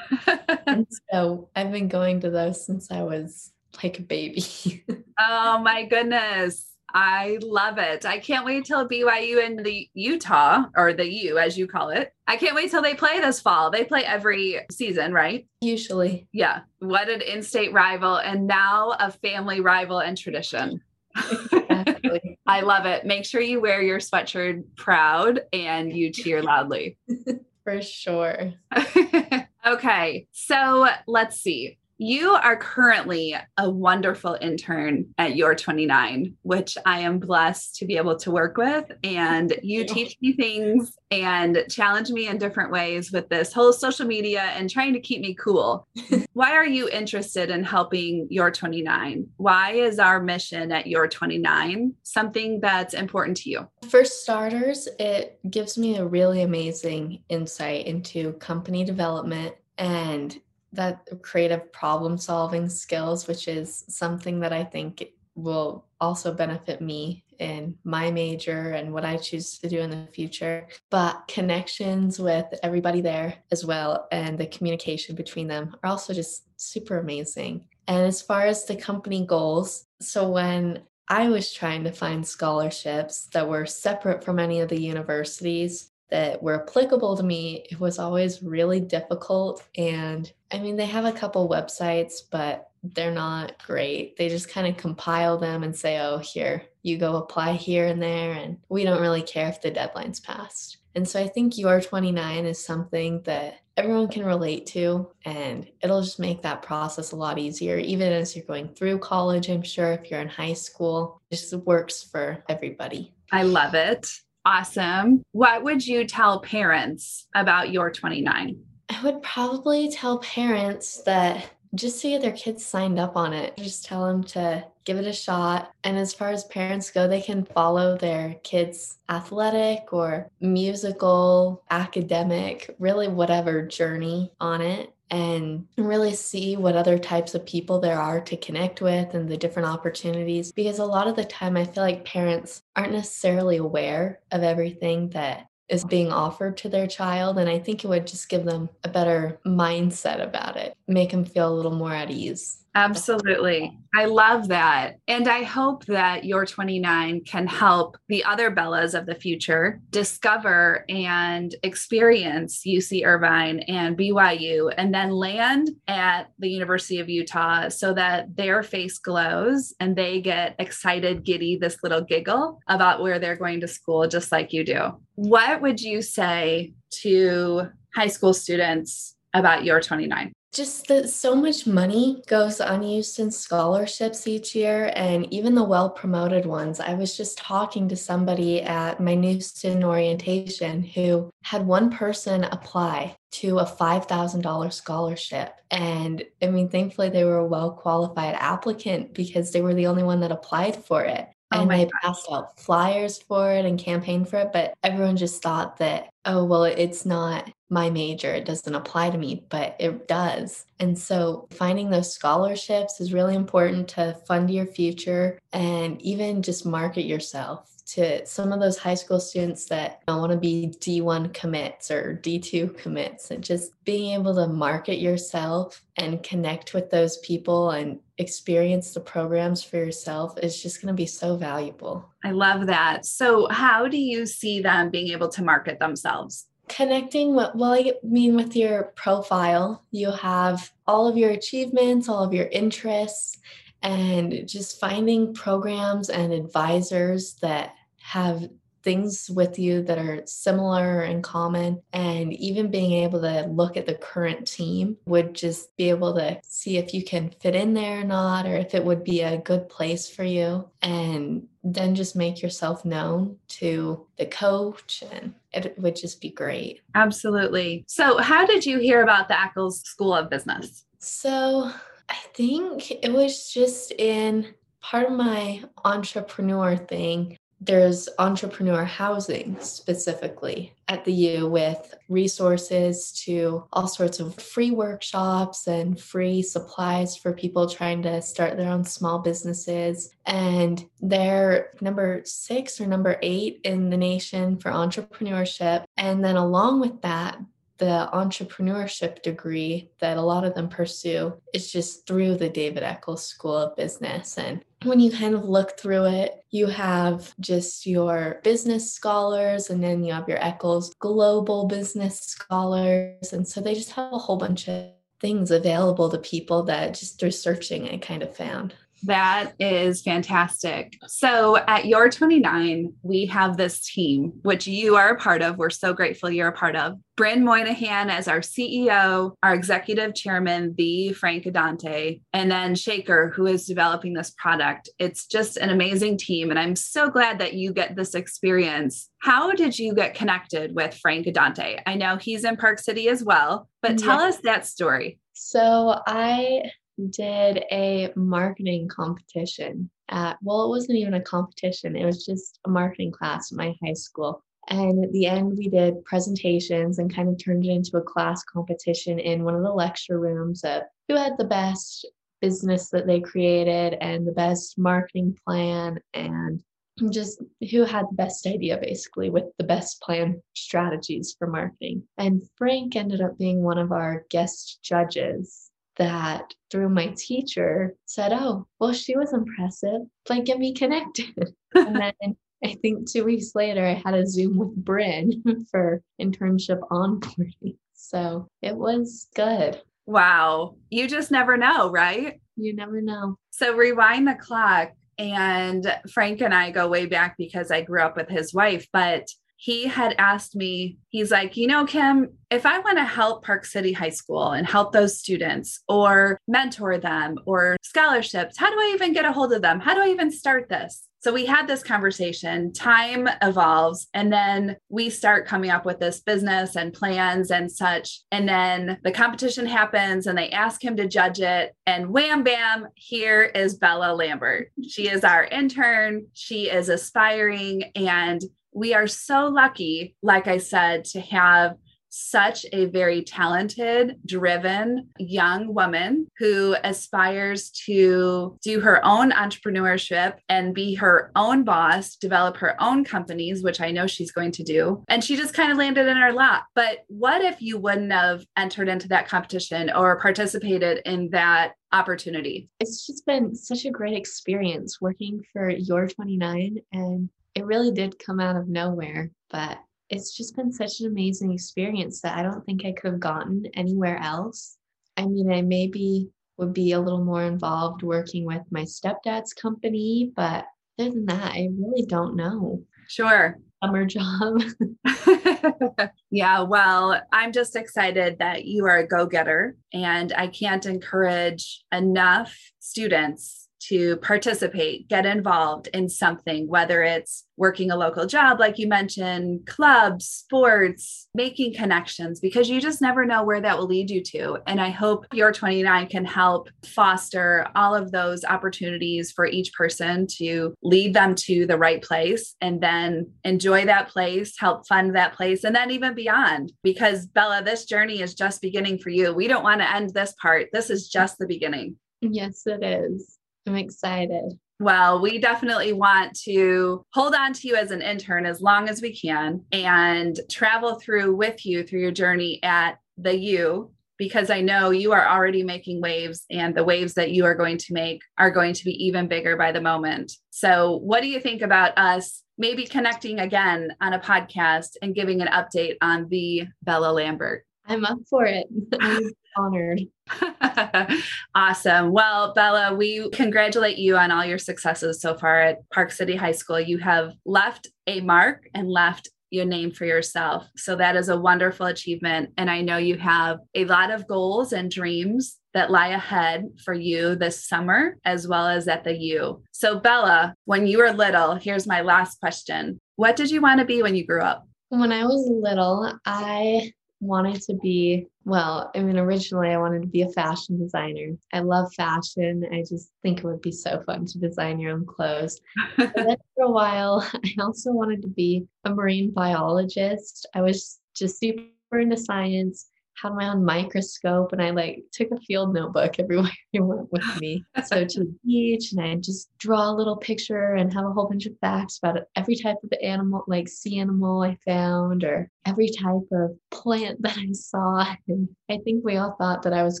and 0.66 0.86
so 1.10 1.48
I've 1.56 1.72
been 1.72 1.88
going 1.88 2.20
to 2.20 2.30
those 2.30 2.64
since 2.64 2.90
I 2.90 3.02
was 3.02 3.52
like 3.82 3.98
a 3.98 4.02
baby. 4.02 4.84
oh 5.18 5.58
my 5.58 5.84
goodness. 5.84 6.73
I 6.94 7.38
love 7.42 7.78
it. 7.78 8.06
I 8.06 8.18
can't 8.18 8.46
wait 8.46 8.64
till 8.64 8.88
BYU 8.88 9.44
and 9.44 9.64
the 9.64 9.88
Utah 9.94 10.66
or 10.76 10.92
the 10.92 11.06
U 11.06 11.38
as 11.38 11.58
you 11.58 11.66
call 11.66 11.88
it. 11.90 12.14
I 12.28 12.36
can't 12.36 12.54
wait 12.54 12.70
till 12.70 12.82
they 12.82 12.94
play 12.94 13.18
this 13.20 13.40
fall. 13.40 13.70
They 13.70 13.84
play 13.84 14.04
every 14.04 14.60
season, 14.70 15.12
right? 15.12 15.46
Usually. 15.60 16.28
Yeah. 16.32 16.60
What 16.78 17.08
an 17.08 17.20
in-state 17.20 17.72
rival 17.72 18.16
and 18.16 18.46
now 18.46 18.94
a 18.98 19.10
family 19.10 19.60
rival 19.60 19.98
and 19.98 20.16
tradition. 20.16 20.80
Exactly. 21.16 22.38
I 22.46 22.60
love 22.60 22.86
it. 22.86 23.04
Make 23.04 23.24
sure 23.24 23.40
you 23.40 23.60
wear 23.60 23.82
your 23.82 23.98
sweatshirt 23.98 24.62
proud 24.76 25.40
and 25.52 25.92
you 25.92 26.12
cheer 26.12 26.42
loudly. 26.42 26.96
For 27.64 27.82
sure. 27.82 28.52
okay. 29.66 30.28
So 30.32 30.86
let's 31.06 31.40
see. 31.40 31.78
You 31.98 32.30
are 32.30 32.56
currently 32.56 33.36
a 33.56 33.70
wonderful 33.70 34.36
intern 34.40 35.14
at 35.16 35.36
Your 35.36 35.54
29, 35.54 36.34
which 36.42 36.76
I 36.84 37.00
am 37.00 37.20
blessed 37.20 37.76
to 37.76 37.86
be 37.86 37.96
able 37.96 38.16
to 38.16 38.32
work 38.32 38.56
with. 38.56 38.90
And 39.04 39.56
you 39.62 39.84
teach 39.86 40.16
me 40.20 40.32
things 40.32 40.96
and 41.12 41.64
challenge 41.70 42.10
me 42.10 42.26
in 42.26 42.38
different 42.38 42.72
ways 42.72 43.12
with 43.12 43.28
this 43.28 43.52
whole 43.52 43.72
social 43.72 44.06
media 44.06 44.40
and 44.40 44.68
trying 44.68 44.92
to 44.94 45.00
keep 45.00 45.20
me 45.20 45.34
cool. 45.34 45.86
Why 46.32 46.52
are 46.52 46.66
you 46.66 46.88
interested 46.88 47.50
in 47.50 47.62
helping 47.62 48.26
Your 48.28 48.50
29? 48.50 49.28
Why 49.36 49.70
is 49.72 50.00
our 50.00 50.20
mission 50.20 50.72
at 50.72 50.88
Your 50.88 51.06
29 51.06 51.94
something 52.02 52.60
that's 52.60 52.94
important 52.94 53.36
to 53.38 53.50
you? 53.50 53.68
For 53.88 54.04
starters, 54.04 54.88
it 54.98 55.38
gives 55.48 55.78
me 55.78 55.96
a 55.96 56.04
really 56.04 56.42
amazing 56.42 57.22
insight 57.28 57.86
into 57.86 58.32
company 58.34 58.84
development 58.84 59.54
and 59.78 60.38
that 60.74 61.08
creative 61.22 61.72
problem 61.72 62.18
solving 62.18 62.68
skills, 62.68 63.26
which 63.26 63.48
is 63.48 63.84
something 63.88 64.40
that 64.40 64.52
I 64.52 64.64
think 64.64 65.04
will 65.34 65.86
also 66.00 66.32
benefit 66.32 66.80
me 66.80 67.24
in 67.38 67.76
my 67.84 68.10
major 68.10 68.70
and 68.70 68.92
what 68.92 69.04
I 69.04 69.16
choose 69.16 69.58
to 69.58 69.68
do 69.68 69.80
in 69.80 69.90
the 69.90 70.08
future. 70.12 70.68
But 70.90 71.24
connections 71.28 72.18
with 72.18 72.46
everybody 72.62 73.00
there 73.00 73.34
as 73.50 73.64
well 73.64 74.06
and 74.12 74.38
the 74.38 74.46
communication 74.46 75.16
between 75.16 75.48
them 75.48 75.76
are 75.82 75.90
also 75.90 76.12
just 76.12 76.44
super 76.56 76.98
amazing. 76.98 77.66
And 77.88 78.06
as 78.06 78.22
far 78.22 78.46
as 78.46 78.64
the 78.64 78.76
company 78.76 79.26
goals, 79.26 79.86
so 80.00 80.28
when 80.28 80.82
I 81.08 81.28
was 81.28 81.52
trying 81.52 81.84
to 81.84 81.92
find 81.92 82.26
scholarships 82.26 83.26
that 83.32 83.48
were 83.48 83.66
separate 83.66 84.24
from 84.24 84.38
any 84.38 84.60
of 84.60 84.70
the 84.70 84.80
universities, 84.80 85.90
that 86.10 86.42
were 86.42 86.62
applicable 86.62 87.16
to 87.16 87.22
me, 87.22 87.66
it 87.70 87.80
was 87.80 87.98
always 87.98 88.42
really 88.42 88.80
difficult. 88.80 89.66
And 89.76 90.30
I 90.50 90.58
mean, 90.58 90.76
they 90.76 90.86
have 90.86 91.04
a 91.04 91.12
couple 91.12 91.48
websites, 91.48 92.22
but 92.30 92.70
they're 92.82 93.10
not 93.10 93.64
great. 93.64 94.16
They 94.16 94.28
just 94.28 94.48
kind 94.48 94.66
of 94.66 94.76
compile 94.76 95.38
them 95.38 95.62
and 95.62 95.74
say, 95.74 95.98
oh, 96.00 96.18
here, 96.18 96.62
you 96.82 96.98
go 96.98 97.16
apply 97.16 97.54
here 97.54 97.86
and 97.86 98.00
there. 98.00 98.32
And 98.32 98.58
we 98.68 98.84
don't 98.84 99.00
really 99.00 99.22
care 99.22 99.48
if 99.48 99.62
the 99.62 99.70
deadline's 99.70 100.20
passed. 100.20 100.78
And 100.94 101.08
so 101.08 101.20
I 101.20 101.26
think 101.26 101.58
Your 101.58 101.80
29 101.80 102.46
is 102.46 102.64
something 102.64 103.22
that 103.22 103.60
everyone 103.76 104.08
can 104.08 104.24
relate 104.24 104.66
to, 104.66 105.10
and 105.24 105.66
it'll 105.82 106.02
just 106.02 106.20
make 106.20 106.42
that 106.42 106.62
process 106.62 107.10
a 107.10 107.16
lot 107.16 107.38
easier, 107.38 107.78
even 107.78 108.12
as 108.12 108.36
you're 108.36 108.44
going 108.44 108.68
through 108.68 108.98
college. 108.98 109.48
I'm 109.48 109.62
sure 109.62 109.92
if 109.92 110.08
you're 110.08 110.20
in 110.20 110.28
high 110.28 110.52
school, 110.52 111.20
it 111.30 111.36
just 111.36 111.54
works 111.54 112.04
for 112.04 112.44
everybody. 112.48 113.12
I 113.32 113.42
love 113.42 113.74
it. 113.74 114.08
Awesome. 114.46 115.22
What 115.32 115.64
would 115.64 115.86
you 115.86 116.06
tell 116.06 116.40
parents 116.40 117.26
about 117.34 117.70
your 117.70 117.90
29? 117.90 118.62
I 118.90 119.02
would 119.02 119.22
probably 119.22 119.90
tell 119.90 120.18
parents 120.18 121.02
that 121.04 121.50
just 121.74 122.02
get 122.02 122.22
their 122.22 122.32
kids 122.32 122.64
signed 122.64 122.98
up 122.98 123.16
on 123.16 123.32
it, 123.32 123.56
just 123.56 123.84
tell 123.84 124.06
them 124.06 124.22
to 124.24 124.64
give 124.84 124.98
it 124.98 125.06
a 125.06 125.12
shot. 125.12 125.72
And 125.82 125.96
as 125.96 126.14
far 126.14 126.30
as 126.30 126.44
parents 126.44 126.90
go, 126.90 127.08
they 127.08 127.20
can 127.20 127.44
follow 127.44 127.96
their 127.96 128.34
kids' 128.42 128.98
athletic 129.08 129.92
or 129.92 130.28
musical, 130.40 131.62
academic, 131.70 132.74
really 132.78 133.08
whatever 133.08 133.66
journey 133.66 134.32
on 134.40 134.60
it 134.60 134.94
and 135.10 135.66
really 135.76 136.14
see 136.14 136.56
what 136.56 136.76
other 136.76 136.98
types 136.98 137.34
of 137.34 137.46
people 137.46 137.78
there 137.78 137.98
are 137.98 138.20
to 138.20 138.36
connect 138.36 138.80
with 138.80 139.14
and 139.14 139.28
the 139.28 139.36
different 139.36 139.68
opportunities. 139.68 140.50
Because 140.52 140.78
a 140.78 140.84
lot 140.84 141.06
of 141.06 141.14
the 141.14 141.24
time, 141.24 141.56
I 141.56 141.64
feel 141.64 141.84
like 141.84 142.04
parents 142.04 142.62
aren't 142.74 142.92
necessarily 142.92 143.58
aware 143.58 144.20
of 144.32 144.42
everything 144.42 145.10
that 145.10 145.46
is 145.68 145.84
being 145.84 146.12
offered 146.12 146.56
to 146.58 146.68
their 146.68 146.86
child. 146.86 147.38
And 147.38 147.48
I 147.48 147.58
think 147.58 147.84
it 147.84 147.88
would 147.88 148.06
just 148.06 148.28
give 148.28 148.44
them 148.44 148.68
a 148.82 148.88
better 148.88 149.38
mindset 149.46 150.22
about 150.22 150.56
it, 150.56 150.76
make 150.86 151.10
them 151.10 151.24
feel 151.24 151.52
a 151.52 151.54
little 151.54 151.74
more 151.74 151.92
at 151.94 152.10
ease. 152.10 152.63
Absolutely. 152.76 153.78
I 153.94 154.06
love 154.06 154.48
that. 154.48 154.96
And 155.06 155.28
I 155.28 155.44
hope 155.44 155.84
that 155.86 156.24
your 156.24 156.44
29 156.44 157.22
can 157.24 157.46
help 157.46 157.96
the 158.08 158.24
other 158.24 158.50
Bellas 158.50 158.98
of 158.98 159.06
the 159.06 159.14
future 159.14 159.80
discover 159.90 160.84
and 160.88 161.54
experience 161.62 162.62
UC 162.66 163.06
Irvine 163.06 163.60
and 163.60 163.96
BYU 163.96 164.74
and 164.76 164.92
then 164.92 165.12
land 165.12 165.70
at 165.86 166.32
the 166.40 166.48
University 166.48 166.98
of 166.98 167.08
Utah 167.08 167.68
so 167.68 167.94
that 167.94 168.34
their 168.36 168.64
face 168.64 168.98
glows 168.98 169.72
and 169.78 169.94
they 169.94 170.20
get 170.20 170.56
excited, 170.58 171.24
giddy, 171.24 171.56
this 171.56 171.76
little 171.84 172.02
giggle 172.02 172.58
about 172.66 173.02
where 173.02 173.20
they're 173.20 173.36
going 173.36 173.60
to 173.60 173.68
school, 173.68 174.08
just 174.08 174.32
like 174.32 174.52
you 174.52 174.64
do. 174.64 174.98
What 175.14 175.62
would 175.62 175.80
you 175.80 176.02
say 176.02 176.74
to 177.02 177.68
high 177.94 178.08
school 178.08 178.34
students 178.34 179.14
about 179.32 179.64
your 179.64 179.80
29? 179.80 180.32
Just 180.54 180.86
that 180.86 181.08
so 181.10 181.34
much 181.34 181.66
money 181.66 182.22
goes 182.26 182.60
unused 182.60 183.18
in 183.18 183.30
scholarships 183.30 184.26
each 184.26 184.54
year 184.54 184.92
and 184.94 185.32
even 185.32 185.54
the 185.54 185.64
well 185.64 185.90
promoted 185.90 186.46
ones. 186.46 186.80
I 186.80 186.94
was 186.94 187.16
just 187.16 187.36
talking 187.36 187.88
to 187.88 187.96
somebody 187.96 188.62
at 188.62 189.00
my 189.00 189.14
new 189.14 189.40
student 189.40 189.84
orientation 189.84 190.82
who 190.82 191.30
had 191.42 191.66
one 191.66 191.90
person 191.90 192.44
apply 192.44 193.16
to 193.32 193.58
a 193.58 193.66
$5000 193.66 194.72
scholarship. 194.72 195.54
And 195.70 196.22
i 196.40 196.46
mean 196.46 196.68
thankfully 196.68 197.10
they 197.10 197.24
were 197.24 197.38
a 197.38 197.46
well 197.46 197.72
qualified 197.72 198.36
applicant 198.36 199.12
because 199.12 199.50
they 199.50 199.60
were 199.60 199.74
the 199.74 199.88
only 199.88 200.04
one 200.04 200.20
that 200.20 200.32
applied 200.32 200.76
for 200.76 201.04
it. 201.04 201.26
Oh 201.52 201.62
and 201.62 201.70
they 201.70 201.88
passed 202.02 202.26
out 202.32 202.58
flyers 202.58 203.18
for 203.18 203.52
it 203.52 203.64
and 203.64 203.78
campaigned 203.78 204.28
for 204.28 204.38
it 204.38 204.52
but 204.52 204.74
everyone 204.82 205.16
just 205.16 205.42
thought 205.42 205.76
that 205.78 206.08
oh 206.26 206.44
well 206.44 206.64
it's 206.64 207.04
not 207.04 207.50
my 207.70 207.90
major 207.90 208.32
it 208.32 208.44
doesn't 208.44 208.74
apply 208.74 209.10
to 209.10 209.18
me 209.18 209.44
but 209.48 209.76
it 209.78 210.06
does. 210.08 210.66
And 210.80 210.98
so 210.98 211.48
finding 211.50 211.90
those 211.90 212.12
scholarships 212.12 213.00
is 213.00 213.12
really 213.12 213.34
important 213.34 213.88
to 213.88 214.16
fund 214.26 214.50
your 214.50 214.66
future 214.66 215.38
and 215.52 216.00
even 216.02 216.42
just 216.42 216.66
market 216.66 217.04
yourself 217.04 217.73
to 217.86 218.24
some 218.26 218.52
of 218.52 218.60
those 218.60 218.78
high 218.78 218.94
school 218.94 219.20
students 219.20 219.66
that 219.66 220.02
want 220.08 220.32
to 220.32 220.38
be 220.38 220.74
D1 220.78 221.34
commits 221.34 221.90
or 221.90 222.18
D2 222.22 222.76
commits 222.76 223.30
and 223.30 223.44
just 223.44 223.72
being 223.84 224.14
able 224.14 224.34
to 224.34 224.46
market 224.46 224.98
yourself 224.98 225.82
and 225.96 226.22
connect 226.22 226.74
with 226.74 226.90
those 226.90 227.18
people 227.18 227.70
and 227.70 228.00
experience 228.18 228.92
the 228.92 229.00
programs 229.00 229.62
for 229.62 229.76
yourself 229.76 230.38
is 230.38 230.62
just 230.62 230.80
going 230.80 230.92
to 230.92 230.96
be 230.96 231.06
so 231.06 231.36
valuable. 231.36 232.08
I 232.22 232.30
love 232.30 232.66
that. 232.66 233.04
So, 233.04 233.48
how 233.48 233.88
do 233.88 233.98
you 233.98 234.26
see 234.26 234.60
them 234.60 234.90
being 234.90 235.08
able 235.08 235.28
to 235.30 235.42
market 235.42 235.78
themselves? 235.78 236.46
Connecting 236.68 237.36
with, 237.36 237.50
well, 237.54 237.74
I 237.74 237.92
mean, 238.02 238.36
with 238.36 238.56
your 238.56 238.84
profile, 238.96 239.84
you 239.90 240.10
have 240.10 240.72
all 240.86 241.06
of 241.06 241.18
your 241.18 241.30
achievements, 241.30 242.08
all 242.08 242.24
of 242.24 242.32
your 242.32 242.46
interests, 242.46 243.36
and 243.84 244.48
just 244.48 244.80
finding 244.80 245.34
programs 245.34 246.08
and 246.08 246.32
advisors 246.32 247.34
that 247.34 247.74
have 247.98 248.48
things 248.82 249.30
with 249.30 249.58
you 249.58 249.82
that 249.82 249.98
are 249.98 250.22
similar 250.26 251.00
and 251.00 251.24
common 251.24 251.82
and 251.92 252.32
even 252.34 252.70
being 252.70 252.92
able 252.92 253.20
to 253.20 253.46
look 253.46 253.78
at 253.78 253.86
the 253.86 253.94
current 253.94 254.46
team 254.46 254.96
would 255.06 255.34
just 255.34 255.74
be 255.76 255.88
able 255.88 256.14
to 256.14 256.38
see 256.44 256.76
if 256.76 256.92
you 256.92 257.02
can 257.02 257.30
fit 257.40 257.56
in 257.56 257.72
there 257.72 258.00
or 258.00 258.04
not 258.04 258.46
or 258.46 258.56
if 258.56 258.74
it 258.74 258.84
would 258.84 259.02
be 259.02 259.22
a 259.22 259.38
good 259.38 259.68
place 259.70 260.08
for 260.08 260.22
you 260.22 260.68
and 260.82 261.48
then 261.64 261.94
just 261.94 262.14
make 262.14 262.42
yourself 262.42 262.84
known 262.84 263.38
to 263.48 264.06
the 264.18 264.26
coach 264.26 265.02
and 265.10 265.34
it 265.52 265.78
would 265.78 265.96
just 265.96 266.20
be 266.20 266.28
great. 266.28 266.82
Absolutely. 266.94 267.84
So 267.88 268.18
how 268.18 268.44
did 268.44 268.66
you 268.66 268.78
hear 268.78 269.02
about 269.02 269.28
the 269.28 269.40
Eccles 269.40 269.80
school 269.80 270.14
of 270.14 270.28
business? 270.28 270.84
So 270.98 271.72
I 272.08 272.16
think 272.34 272.90
it 272.90 273.12
was 273.12 273.50
just 273.50 273.92
in 273.92 274.54
part 274.80 275.06
of 275.06 275.12
my 275.12 275.64
entrepreneur 275.84 276.76
thing 276.76 277.38
there's 277.66 278.08
entrepreneur 278.18 278.84
housing 278.84 279.58
specifically 279.60 280.74
at 280.88 281.04
the 281.04 281.12
U 281.12 281.48
with 281.48 281.94
resources 282.08 283.10
to 283.24 283.64
all 283.72 283.88
sorts 283.88 284.20
of 284.20 284.34
free 284.34 284.70
workshops 284.70 285.66
and 285.66 285.98
free 285.98 286.42
supplies 286.42 287.16
for 287.16 287.32
people 287.32 287.68
trying 287.68 288.02
to 288.02 288.20
start 288.20 288.56
their 288.56 288.70
own 288.70 288.84
small 288.84 289.20
businesses. 289.20 290.10
And 290.26 290.84
they're 291.00 291.70
number 291.80 292.20
six 292.24 292.80
or 292.80 292.86
number 292.86 293.18
eight 293.22 293.60
in 293.64 293.88
the 293.88 293.96
nation 293.96 294.58
for 294.58 294.70
entrepreneurship. 294.70 295.84
And 295.96 296.22
then 296.22 296.36
along 296.36 296.80
with 296.80 297.00
that, 297.00 297.38
the 297.84 298.08
entrepreneurship 298.14 299.20
degree 299.20 299.90
that 300.00 300.16
a 300.16 300.22
lot 300.22 300.44
of 300.44 300.54
them 300.54 300.68
pursue 300.68 301.34
is 301.52 301.70
just 301.70 302.06
through 302.06 302.36
the 302.36 302.48
David 302.48 302.82
Eccles 302.82 303.26
School 303.26 303.54
of 303.54 303.76
Business. 303.76 304.38
And 304.38 304.64
when 304.84 305.00
you 305.00 305.10
kind 305.10 305.34
of 305.34 305.44
look 305.44 305.78
through 305.78 306.06
it, 306.06 306.42
you 306.50 306.66
have 306.66 307.34
just 307.40 307.86
your 307.86 308.40
business 308.42 308.90
scholars 308.90 309.68
and 309.68 309.84
then 309.84 310.02
you 310.02 310.14
have 310.14 310.28
your 310.28 310.42
Eccles 310.42 310.94
global 310.98 311.66
business 311.66 312.20
scholars. 312.20 313.34
And 313.34 313.46
so 313.46 313.60
they 313.60 313.74
just 313.74 313.92
have 313.92 314.14
a 314.14 314.18
whole 314.18 314.38
bunch 314.38 314.66
of 314.66 314.86
things 315.20 315.50
available 315.50 316.08
to 316.10 316.18
people 316.18 316.62
that 316.62 316.94
just 316.94 317.20
through 317.20 317.32
searching 317.32 317.88
I 317.90 317.98
kind 317.98 318.22
of 318.22 318.34
found. 318.34 318.74
That 319.04 319.52
is 319.58 320.02
fantastic. 320.02 320.96
So 321.06 321.56
at 321.56 321.84
Your 321.84 322.08
29, 322.08 322.92
we 323.02 323.26
have 323.26 323.56
this 323.56 323.86
team, 323.86 324.32
which 324.42 324.66
you 324.66 324.96
are 324.96 325.10
a 325.10 325.18
part 325.18 325.42
of. 325.42 325.58
We're 325.58 325.70
so 325.70 325.92
grateful 325.92 326.30
you're 326.30 326.48
a 326.48 326.52
part 326.52 326.74
of. 326.74 326.98
Bryn 327.16 327.44
Moynihan 327.44 328.10
as 328.10 328.26
our 328.26 328.40
CEO, 328.40 329.34
our 329.42 329.54
executive 329.54 330.14
chairman, 330.14 330.74
the 330.76 331.12
Frank 331.12 331.44
Adante, 331.44 332.20
and 332.32 332.50
then 332.50 332.74
Shaker, 332.74 333.30
who 333.36 333.46
is 333.46 333.66
developing 333.66 334.14
this 334.14 334.34
product. 334.36 334.88
It's 334.98 335.26
just 335.26 335.56
an 335.56 335.70
amazing 335.70 336.16
team. 336.16 336.50
And 336.50 336.58
I'm 336.58 336.74
so 336.74 337.08
glad 337.08 337.38
that 337.38 337.54
you 337.54 337.72
get 337.72 337.94
this 337.94 338.14
experience. 338.14 339.10
How 339.20 339.52
did 339.52 339.78
you 339.78 339.94
get 339.94 340.14
connected 340.14 340.74
with 340.74 340.94
Frank 340.94 341.26
Adante? 341.26 341.80
I 341.86 341.94
know 341.94 342.16
he's 342.16 342.44
in 342.44 342.56
Park 342.56 342.78
City 342.78 343.08
as 343.08 343.22
well, 343.22 343.68
but 343.80 343.98
tell 343.98 344.20
us 344.20 344.38
that 344.44 344.66
story. 344.66 345.18
So 345.34 346.00
I 346.06 346.62
did 347.10 347.64
a 347.72 348.10
marketing 348.16 348.88
competition 348.88 349.90
at, 350.08 350.36
well, 350.42 350.64
it 350.64 350.68
wasn't 350.68 350.98
even 350.98 351.14
a 351.14 351.20
competition, 351.20 351.96
it 351.96 352.04
was 352.04 352.24
just 352.24 352.60
a 352.66 352.70
marketing 352.70 353.12
class 353.12 353.52
at 353.52 353.58
my 353.58 353.74
high 353.84 353.94
school. 353.94 354.42
And 354.68 355.04
at 355.04 355.12
the 355.12 355.26
end, 355.26 355.58
we 355.58 355.68
did 355.68 356.04
presentations 356.04 356.98
and 356.98 357.14
kind 357.14 357.28
of 357.28 357.38
turned 357.38 357.66
it 357.66 357.70
into 357.70 357.98
a 357.98 358.02
class 358.02 358.42
competition 358.44 359.18
in 359.18 359.44
one 359.44 359.54
of 359.54 359.62
the 359.62 359.72
lecture 359.72 360.18
rooms 360.18 360.64
of 360.64 360.82
who 361.08 361.16
had 361.16 361.36
the 361.36 361.44
best 361.44 362.06
business 362.40 362.90
that 362.90 363.06
they 363.06 363.20
created 363.20 363.96
and 364.00 364.26
the 364.26 364.32
best 364.32 364.78
marketing 364.78 365.36
plan 365.46 365.98
and 366.14 366.62
just 367.10 367.42
who 367.70 367.84
had 367.84 368.06
the 368.10 368.14
best 368.14 368.46
idea 368.46 368.78
basically 368.80 369.28
with 369.28 369.44
the 369.58 369.64
best 369.64 370.00
plan 370.00 370.40
strategies 370.54 371.34
for 371.38 371.46
marketing. 371.46 372.02
And 372.18 372.42
Frank 372.56 372.96
ended 372.96 373.20
up 373.20 373.36
being 373.36 373.62
one 373.62 373.78
of 373.78 373.92
our 373.92 374.24
guest 374.30 374.78
judges 374.82 375.63
that 375.96 376.54
through 376.70 376.88
my 376.88 377.14
teacher 377.16 377.94
said, 378.06 378.32
Oh, 378.32 378.66
well, 378.78 378.92
she 378.92 379.16
was 379.16 379.32
impressive. 379.32 380.02
Like, 380.28 380.44
get 380.44 380.58
me 380.58 380.74
connected. 380.74 381.54
and 381.74 381.96
then 381.96 382.36
I 382.64 382.74
think 382.74 383.10
two 383.10 383.24
weeks 383.24 383.54
later, 383.54 383.84
I 383.84 383.94
had 384.04 384.14
a 384.14 384.26
Zoom 384.26 384.56
with 384.56 384.74
Bryn 384.74 385.42
for 385.70 386.02
internship 386.20 386.80
onboarding. 386.90 387.76
So 387.92 388.48
it 388.62 388.76
was 388.76 389.28
good. 389.34 389.80
Wow. 390.06 390.76
You 390.90 391.08
just 391.08 391.30
never 391.30 391.56
know, 391.56 391.90
right? 391.90 392.40
You 392.56 392.74
never 392.74 393.00
know. 393.00 393.36
So 393.50 393.74
rewind 393.74 394.28
the 394.28 394.34
clock. 394.34 394.92
And 395.16 395.86
Frank 396.12 396.40
and 396.40 396.52
I 396.52 396.70
go 396.70 396.88
way 396.88 397.06
back 397.06 397.36
because 397.38 397.70
I 397.70 397.82
grew 397.82 398.00
up 398.00 398.16
with 398.16 398.28
his 398.28 398.52
wife, 398.52 398.88
but 398.92 399.28
he 399.56 399.86
had 399.86 400.14
asked 400.18 400.54
me, 400.54 400.98
he's 401.08 401.30
like, 401.30 401.56
you 401.56 401.66
know, 401.66 401.84
Kim, 401.84 402.30
if 402.50 402.66
I 402.66 402.80
want 402.80 402.98
to 402.98 403.04
help 403.04 403.44
Park 403.44 403.64
City 403.64 403.92
High 403.92 404.10
School 404.10 404.50
and 404.52 404.66
help 404.66 404.92
those 404.92 405.18
students 405.18 405.82
or 405.88 406.38
mentor 406.46 406.98
them 406.98 407.38
or 407.46 407.76
scholarships, 407.82 408.58
how 408.58 408.70
do 408.70 408.76
I 408.76 408.92
even 408.94 409.12
get 409.12 409.24
a 409.24 409.32
hold 409.32 409.52
of 409.52 409.62
them? 409.62 409.80
How 409.80 409.94
do 409.94 410.00
I 410.00 410.08
even 410.08 410.30
start 410.30 410.68
this? 410.68 411.08
So 411.24 411.32
we 411.32 411.46
had 411.46 411.66
this 411.66 411.82
conversation, 411.82 412.70
time 412.74 413.30
evolves, 413.40 414.08
and 414.12 414.30
then 414.30 414.76
we 414.90 415.08
start 415.08 415.46
coming 415.46 415.70
up 415.70 415.86
with 415.86 415.98
this 415.98 416.20
business 416.20 416.76
and 416.76 416.92
plans 416.92 417.50
and 417.50 417.72
such. 417.72 418.20
And 418.30 418.46
then 418.46 418.98
the 419.02 419.10
competition 419.10 419.64
happens 419.64 420.26
and 420.26 420.36
they 420.36 420.50
ask 420.50 420.84
him 420.84 420.98
to 420.98 421.08
judge 421.08 421.40
it. 421.40 421.74
And 421.86 422.10
wham 422.10 422.44
bam, 422.44 422.88
here 422.96 423.42
is 423.42 423.78
Bella 423.78 424.12
Lambert. 424.12 424.70
She 424.86 425.08
is 425.08 425.24
our 425.24 425.44
intern. 425.44 426.26
She 426.34 426.68
is 426.68 426.90
aspiring 426.90 427.84
and 427.96 428.42
we 428.74 428.92
are 428.92 429.06
so 429.06 429.46
lucky, 429.46 430.16
like 430.22 430.46
I 430.46 430.58
said, 430.58 431.04
to 431.06 431.20
have 431.20 431.76
such 432.16 432.64
a 432.72 432.86
very 432.86 433.24
talented, 433.24 434.16
driven 434.24 435.08
young 435.18 435.74
woman 435.74 436.28
who 436.38 436.76
aspires 436.84 437.70
to 437.70 438.56
do 438.62 438.78
her 438.78 439.04
own 439.04 439.32
entrepreneurship 439.32 440.34
and 440.48 440.74
be 440.74 440.94
her 440.94 441.32
own 441.34 441.64
boss, 441.64 442.14
develop 442.14 442.56
her 442.56 442.80
own 442.80 443.04
companies, 443.04 443.64
which 443.64 443.80
I 443.80 443.90
know 443.90 444.06
she's 444.06 444.30
going 444.30 444.52
to 444.52 444.62
do. 444.62 445.02
And 445.08 445.24
she 445.24 445.36
just 445.36 445.54
kind 445.54 445.72
of 445.72 445.78
landed 445.78 446.06
in 446.06 446.16
our 446.16 446.32
lap. 446.32 446.66
But 446.76 446.98
what 447.08 447.42
if 447.42 447.60
you 447.60 447.78
wouldn't 447.78 448.12
have 448.12 448.44
entered 448.56 448.88
into 448.88 449.08
that 449.08 449.26
competition 449.26 449.90
or 449.90 450.20
participated 450.20 451.00
in 451.04 451.30
that 451.30 451.72
opportunity? 451.90 452.68
It's 452.78 453.04
just 453.06 453.26
been 453.26 453.56
such 453.56 453.86
a 453.86 453.90
great 453.90 454.16
experience 454.16 455.00
working 455.00 455.42
for 455.52 455.68
Your 455.68 456.06
29 456.06 456.76
and 456.92 457.28
it 457.54 457.64
really 457.64 457.92
did 457.92 458.18
come 458.18 458.40
out 458.40 458.56
of 458.56 458.68
nowhere, 458.68 459.30
but 459.50 459.78
it's 460.10 460.36
just 460.36 460.56
been 460.56 460.72
such 460.72 461.00
an 461.00 461.06
amazing 461.06 461.52
experience 461.52 462.20
that 462.20 462.36
I 462.36 462.42
don't 462.42 462.64
think 462.64 462.84
I 462.84 462.92
could 462.92 463.12
have 463.12 463.20
gotten 463.20 463.66
anywhere 463.74 464.18
else. 464.18 464.76
I 465.16 465.26
mean, 465.26 465.50
I 465.52 465.62
maybe 465.62 466.28
would 466.58 466.72
be 466.72 466.92
a 466.92 467.00
little 467.00 467.24
more 467.24 467.42
involved 467.42 468.02
working 468.02 468.44
with 468.44 468.62
my 468.70 468.82
stepdad's 468.82 469.52
company, 469.52 470.32
but 470.36 470.66
other 470.98 471.10
than 471.10 471.26
that, 471.26 471.52
I 471.52 471.68
really 471.78 472.06
don't 472.06 472.36
know. 472.36 472.82
Sure. 473.08 473.58
Summer 473.82 474.04
job. 474.04 474.62
yeah, 476.30 476.62
well, 476.62 477.20
I'm 477.32 477.52
just 477.52 477.76
excited 477.76 478.38
that 478.38 478.64
you 478.64 478.86
are 478.86 478.98
a 478.98 479.06
go 479.06 479.26
getter, 479.26 479.76
and 479.92 480.32
I 480.32 480.48
can't 480.48 480.86
encourage 480.86 481.84
enough 481.92 482.56
students 482.78 483.63
to 483.88 484.16
participate, 484.18 485.08
get 485.08 485.26
involved 485.26 485.88
in 485.88 486.08
something, 486.08 486.68
whether 486.68 487.02
it's 487.02 487.44
working 487.56 487.90
a 487.90 487.96
local 487.96 488.26
job, 488.26 488.58
like 488.58 488.78
you 488.78 488.88
mentioned, 488.88 489.66
clubs, 489.66 490.26
sports, 490.26 491.28
making 491.34 491.74
connections, 491.74 492.40
because 492.40 492.68
you 492.68 492.80
just 492.80 493.00
never 493.00 493.24
know 493.24 493.44
where 493.44 493.60
that 493.60 493.78
will 493.78 493.86
lead 493.86 494.10
you 494.10 494.22
to. 494.22 494.58
And 494.66 494.80
I 494.80 494.90
hope 494.90 495.26
your 495.32 495.52
29 495.52 496.08
can 496.08 496.24
help 496.24 496.68
foster 496.84 497.68
all 497.76 497.94
of 497.94 498.10
those 498.10 498.44
opportunities 498.44 499.30
for 499.30 499.46
each 499.46 499.72
person 499.72 500.26
to 500.38 500.74
lead 500.82 501.14
them 501.14 501.34
to 501.34 501.66
the 501.66 501.78
right 501.78 502.02
place 502.02 502.56
and 502.60 502.80
then 502.80 503.30
enjoy 503.44 503.84
that 503.86 504.08
place, 504.08 504.54
help 504.58 504.86
fund 504.88 505.14
that 505.14 505.34
place, 505.34 505.64
and 505.64 505.76
then 505.76 505.90
even 505.90 506.14
beyond. 506.14 506.72
Because 506.82 507.26
Bella, 507.26 507.62
this 507.62 507.84
journey 507.84 508.20
is 508.20 508.34
just 508.34 508.62
beginning 508.62 508.98
for 508.98 509.10
you. 509.10 509.32
We 509.32 509.48
don't 509.48 509.64
want 509.64 509.80
to 509.80 509.92
end 509.92 510.10
this 510.10 510.34
part. 510.40 510.68
This 510.72 510.90
is 510.90 511.08
just 511.08 511.38
the 511.38 511.46
beginning. 511.46 511.96
Yes, 512.20 512.62
it 512.66 512.82
is. 512.82 513.38
I'm 513.66 513.76
excited. 513.76 514.58
Well, 514.80 515.22
we 515.22 515.38
definitely 515.38 515.92
want 515.92 516.38
to 516.44 517.04
hold 517.12 517.34
on 517.34 517.52
to 517.54 517.68
you 517.68 517.76
as 517.76 517.90
an 517.90 518.02
intern 518.02 518.44
as 518.44 518.60
long 518.60 518.88
as 518.88 519.00
we 519.00 519.16
can 519.16 519.64
and 519.72 520.38
travel 520.50 520.96
through 520.96 521.34
with 521.36 521.64
you 521.64 521.84
through 521.84 522.00
your 522.00 522.10
journey 522.10 522.60
at 522.62 522.98
the 523.16 523.36
U 523.36 523.92
because 524.18 524.50
I 524.50 524.60
know 524.60 524.90
you 524.90 525.12
are 525.12 525.28
already 525.28 525.62
making 525.62 526.00
waves 526.00 526.44
and 526.50 526.74
the 526.74 526.84
waves 526.84 527.14
that 527.14 527.30
you 527.30 527.44
are 527.44 527.54
going 527.54 527.78
to 527.78 527.92
make 527.92 528.20
are 528.38 528.50
going 528.50 528.74
to 528.74 528.84
be 528.84 528.92
even 529.04 529.28
bigger 529.28 529.56
by 529.56 529.72
the 529.72 529.80
moment. 529.80 530.32
So, 530.50 530.98
what 530.98 531.22
do 531.22 531.28
you 531.28 531.40
think 531.40 531.62
about 531.62 531.96
us 531.98 532.42
maybe 532.58 532.84
connecting 532.84 533.40
again 533.40 533.94
on 534.00 534.12
a 534.12 534.20
podcast 534.20 534.96
and 535.02 535.14
giving 535.14 535.40
an 535.40 535.48
update 535.48 535.96
on 536.00 536.28
the 536.28 536.66
Bella 536.82 537.12
Lambert? 537.12 537.64
I'm 537.86 538.04
up 538.04 538.18
for 538.28 538.44
it. 538.44 538.66
I'm 539.00 539.30
honored. 539.56 540.00
awesome. 541.54 542.12
Well, 542.12 542.54
Bella, 542.54 542.94
we 542.94 543.28
congratulate 543.30 543.98
you 543.98 544.16
on 544.16 544.30
all 544.30 544.44
your 544.44 544.58
successes 544.58 545.20
so 545.20 545.36
far 545.36 545.60
at 545.60 545.88
Park 545.90 546.10
City 546.10 546.36
High 546.36 546.52
School. 546.52 546.80
You 546.80 546.98
have 546.98 547.34
left 547.44 547.88
a 548.06 548.20
mark 548.20 548.68
and 548.74 548.88
left 548.88 549.28
your 549.50 549.64
name 549.64 549.92
for 549.92 550.04
yourself. 550.04 550.66
So 550.76 550.96
that 550.96 551.14
is 551.16 551.28
a 551.28 551.38
wonderful 551.38 551.86
achievement. 551.86 552.50
And 552.56 552.70
I 552.70 552.80
know 552.80 552.96
you 552.96 553.16
have 553.18 553.58
a 553.74 553.84
lot 553.84 554.10
of 554.10 554.26
goals 554.26 554.72
and 554.72 554.90
dreams 554.90 555.58
that 555.74 555.90
lie 555.90 556.08
ahead 556.08 556.64
for 556.84 556.94
you 556.94 557.36
this 557.36 557.66
summer, 557.66 558.16
as 558.24 558.48
well 558.48 558.66
as 558.66 558.88
at 558.88 559.04
the 559.04 559.16
U. 559.16 559.62
So, 559.72 560.00
Bella, 560.00 560.54
when 560.64 560.86
you 560.86 560.98
were 560.98 561.12
little, 561.12 561.54
here's 561.54 561.86
my 561.86 562.00
last 562.00 562.40
question 562.40 563.00
What 563.16 563.36
did 563.36 563.50
you 563.50 563.60
want 563.60 563.80
to 563.80 563.86
be 563.86 564.02
when 564.02 564.14
you 564.14 564.26
grew 564.26 564.42
up? 564.42 564.66
When 564.88 565.12
I 565.12 565.24
was 565.24 565.48
little, 565.48 566.12
I 566.24 566.92
wanted 567.24 567.60
to 567.62 567.74
be 567.74 568.26
Well, 568.44 568.90
I 568.94 569.00
mean, 569.00 569.18
originally 569.18 569.70
I 569.70 569.78
wanted 569.78 570.02
to 570.02 570.08
be 570.08 570.22
a 570.22 570.28
fashion 570.28 570.78
designer. 570.78 571.32
I 571.52 571.60
love 571.60 571.92
fashion. 571.94 572.64
I 572.72 572.80
just 572.80 573.10
think 573.22 573.38
it 573.38 573.44
would 573.44 573.62
be 573.62 573.72
so 573.72 574.02
fun 574.06 574.26
to 574.26 574.38
design 574.38 574.78
your 574.78 574.92
own 574.92 575.06
clothes. 575.06 575.60
then 575.98 576.36
for 576.54 576.64
a 576.64 576.70
while, 576.70 577.28
I 577.44 577.54
also 577.60 577.92
wanted 577.92 578.22
to 578.22 578.28
be 578.28 578.66
a 578.84 578.90
marine 578.90 579.30
biologist. 579.30 580.46
I 580.54 580.62
was 580.62 581.00
just 581.14 581.40
super 581.40 581.98
into 581.98 582.16
science 582.16 582.90
had 583.22 583.34
my 583.34 583.48
own 583.48 583.64
microscope 583.64 584.52
and 584.52 584.62
I 584.62 584.70
like 584.70 585.04
took 585.12 585.30
a 585.30 585.40
field 585.40 585.72
notebook 585.72 586.18
everywhere 586.18 586.50
I 586.76 586.80
went 586.80 587.12
with 587.12 587.40
me. 587.40 587.64
so 587.84 588.04
to 588.04 588.20
the 588.20 588.34
beach 588.44 588.92
and 588.92 589.00
I 589.00 589.14
just 589.16 589.50
draw 589.58 589.90
a 589.90 589.94
little 589.94 590.16
picture 590.16 590.74
and 590.74 590.92
have 590.92 591.04
a 591.04 591.12
whole 591.12 591.28
bunch 591.28 591.46
of 591.46 591.58
facts 591.60 591.98
about 592.02 592.22
every 592.36 592.56
type 592.56 592.76
of 592.82 592.92
animal, 593.02 593.44
like 593.46 593.68
sea 593.68 593.98
animal 593.98 594.42
I 594.42 594.56
found 594.64 595.24
or 595.24 595.50
every 595.64 595.88
type 595.88 596.28
of 596.32 596.56
plant 596.70 597.22
that 597.22 597.38
I 597.38 597.52
saw. 597.52 598.06
And 598.28 598.48
I 598.70 598.78
think 598.84 599.04
we 599.04 599.16
all 599.16 599.36
thought 599.38 599.62
that 599.62 599.72
I 599.72 599.82
was 599.82 600.00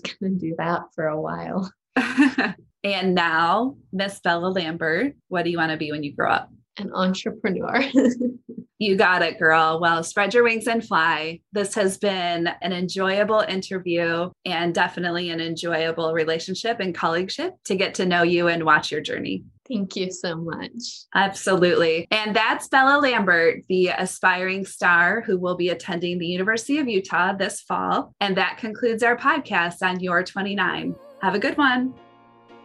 going 0.20 0.38
to 0.38 0.38
do 0.38 0.54
that 0.58 0.82
for 0.94 1.06
a 1.06 1.20
while. 1.20 1.70
and 2.84 3.14
now, 3.14 3.76
Miss 3.92 4.20
Bella 4.20 4.48
Lambert, 4.48 5.14
what 5.28 5.44
do 5.44 5.50
you 5.50 5.58
want 5.58 5.70
to 5.70 5.76
be 5.76 5.92
when 5.92 6.02
you 6.02 6.14
grow 6.14 6.30
up? 6.32 6.50
An 6.78 6.90
entrepreneur. 6.92 7.84
You 8.78 8.96
got 8.96 9.22
it, 9.22 9.38
girl. 9.38 9.78
Well, 9.80 10.02
spread 10.02 10.34
your 10.34 10.42
wings 10.42 10.66
and 10.66 10.84
fly. 10.84 11.40
This 11.52 11.74
has 11.74 11.96
been 11.96 12.48
an 12.60 12.72
enjoyable 12.72 13.40
interview 13.40 14.30
and 14.44 14.74
definitely 14.74 15.30
an 15.30 15.40
enjoyable 15.40 16.12
relationship 16.12 16.80
and 16.80 16.94
colleagueship 16.94 17.52
to 17.64 17.76
get 17.76 17.94
to 17.94 18.06
know 18.06 18.22
you 18.22 18.48
and 18.48 18.64
watch 18.64 18.90
your 18.90 19.00
journey. 19.00 19.44
Thank 19.66 19.96
you 19.96 20.10
so 20.10 20.36
much. 20.36 21.06
Absolutely. 21.14 22.06
And 22.10 22.36
that's 22.36 22.68
Bella 22.68 23.00
Lambert, 23.00 23.62
the 23.68 23.88
aspiring 23.88 24.66
star 24.66 25.22
who 25.22 25.38
will 25.38 25.56
be 25.56 25.70
attending 25.70 26.18
the 26.18 26.26
University 26.26 26.78
of 26.78 26.88
Utah 26.88 27.32
this 27.32 27.60
fall. 27.62 28.12
And 28.20 28.36
that 28.36 28.58
concludes 28.58 29.02
our 29.02 29.16
podcast 29.16 29.76
on 29.82 30.00
Your 30.00 30.22
29. 30.22 30.94
Have 31.22 31.34
a 31.34 31.38
good 31.38 31.56
one. 31.56 31.94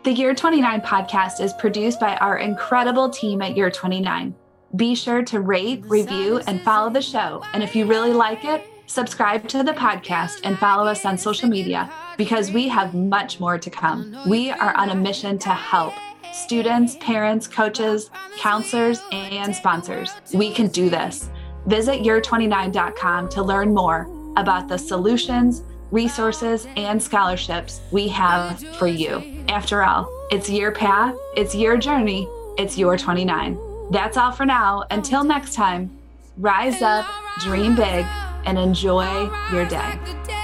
The 0.02 0.14
Your 0.14 0.34
29 0.34 0.80
podcast 0.80 1.42
is 1.42 1.52
produced 1.52 2.00
by 2.00 2.16
our 2.18 2.38
incredible 2.38 3.10
team 3.10 3.42
at 3.42 3.58
Your 3.58 3.70
29. 3.70 4.34
Be 4.78 4.96
sure 4.96 5.24
to 5.24 5.42
rate, 5.42 5.84
review, 5.88 6.38
and 6.48 6.62
follow 6.62 6.90
the 6.90 7.02
show. 7.02 7.44
And 7.52 7.62
if 7.62 7.76
you 7.76 7.86
really 7.86 8.14
like 8.14 8.46
it, 8.46 8.66
subscribe 8.86 9.50
to 9.50 9.62
the 9.62 9.74
podcast 9.74 10.40
and 10.46 10.58
follow 10.58 10.88
us 10.88 11.06
on 11.06 11.18
social 11.18 11.50
media 11.50 11.92
because 12.18 12.50
we 12.50 12.70
have 12.70 12.94
much 12.94 13.42
more 13.42 13.58
to 13.58 13.70
come. 13.70 14.16
We 14.26 14.52
are 14.52 14.74
on 14.78 14.92
a 14.92 14.96
mission 14.96 15.38
to 15.40 15.50
help 15.50 15.94
students, 16.32 16.96
parents, 17.02 17.46
coaches, 17.46 18.10
counselors, 18.38 19.02
and 19.12 19.54
sponsors. 19.54 20.16
We 20.34 20.54
can 20.54 20.68
do 20.68 20.90
this. 20.90 21.30
Visit 21.66 22.04
your29.com 22.04 23.28
to 23.30 23.44
learn 23.44 23.74
more 23.74 24.08
about 24.38 24.70
the 24.70 24.78
solutions, 24.78 25.64
resources, 25.92 26.68
and 26.76 27.02
scholarships 27.02 27.82
we 27.92 28.08
have 28.10 28.60
for 28.78 28.88
you. 28.88 29.44
After 29.48 29.84
all, 29.84 30.10
it's 30.32 30.50
your 30.50 30.72
path, 30.72 31.16
it's 31.36 31.56
your 31.56 31.78
journey, 31.78 32.28
it's 32.58 32.78
your 32.78 32.98
29. 32.98 33.58
That's 33.92 34.18
all 34.18 34.32
for 34.32 34.46
now. 34.46 34.86
Until 34.92 35.24
next 35.24 35.54
time, 35.54 35.98
rise 36.38 36.82
up, 36.82 37.06
dream 37.40 37.76
big, 37.76 38.06
and 38.46 38.58
enjoy 38.58 39.30
your 39.52 39.66
day. 39.66 40.39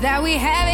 That 0.00 0.22
we 0.22 0.34
have 0.34 0.67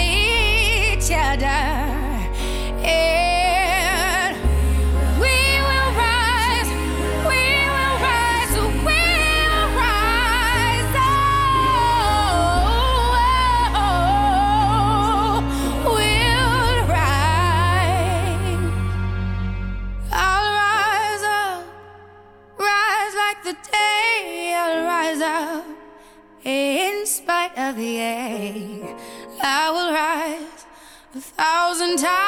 thousand 31.32 31.98
times 31.98 32.23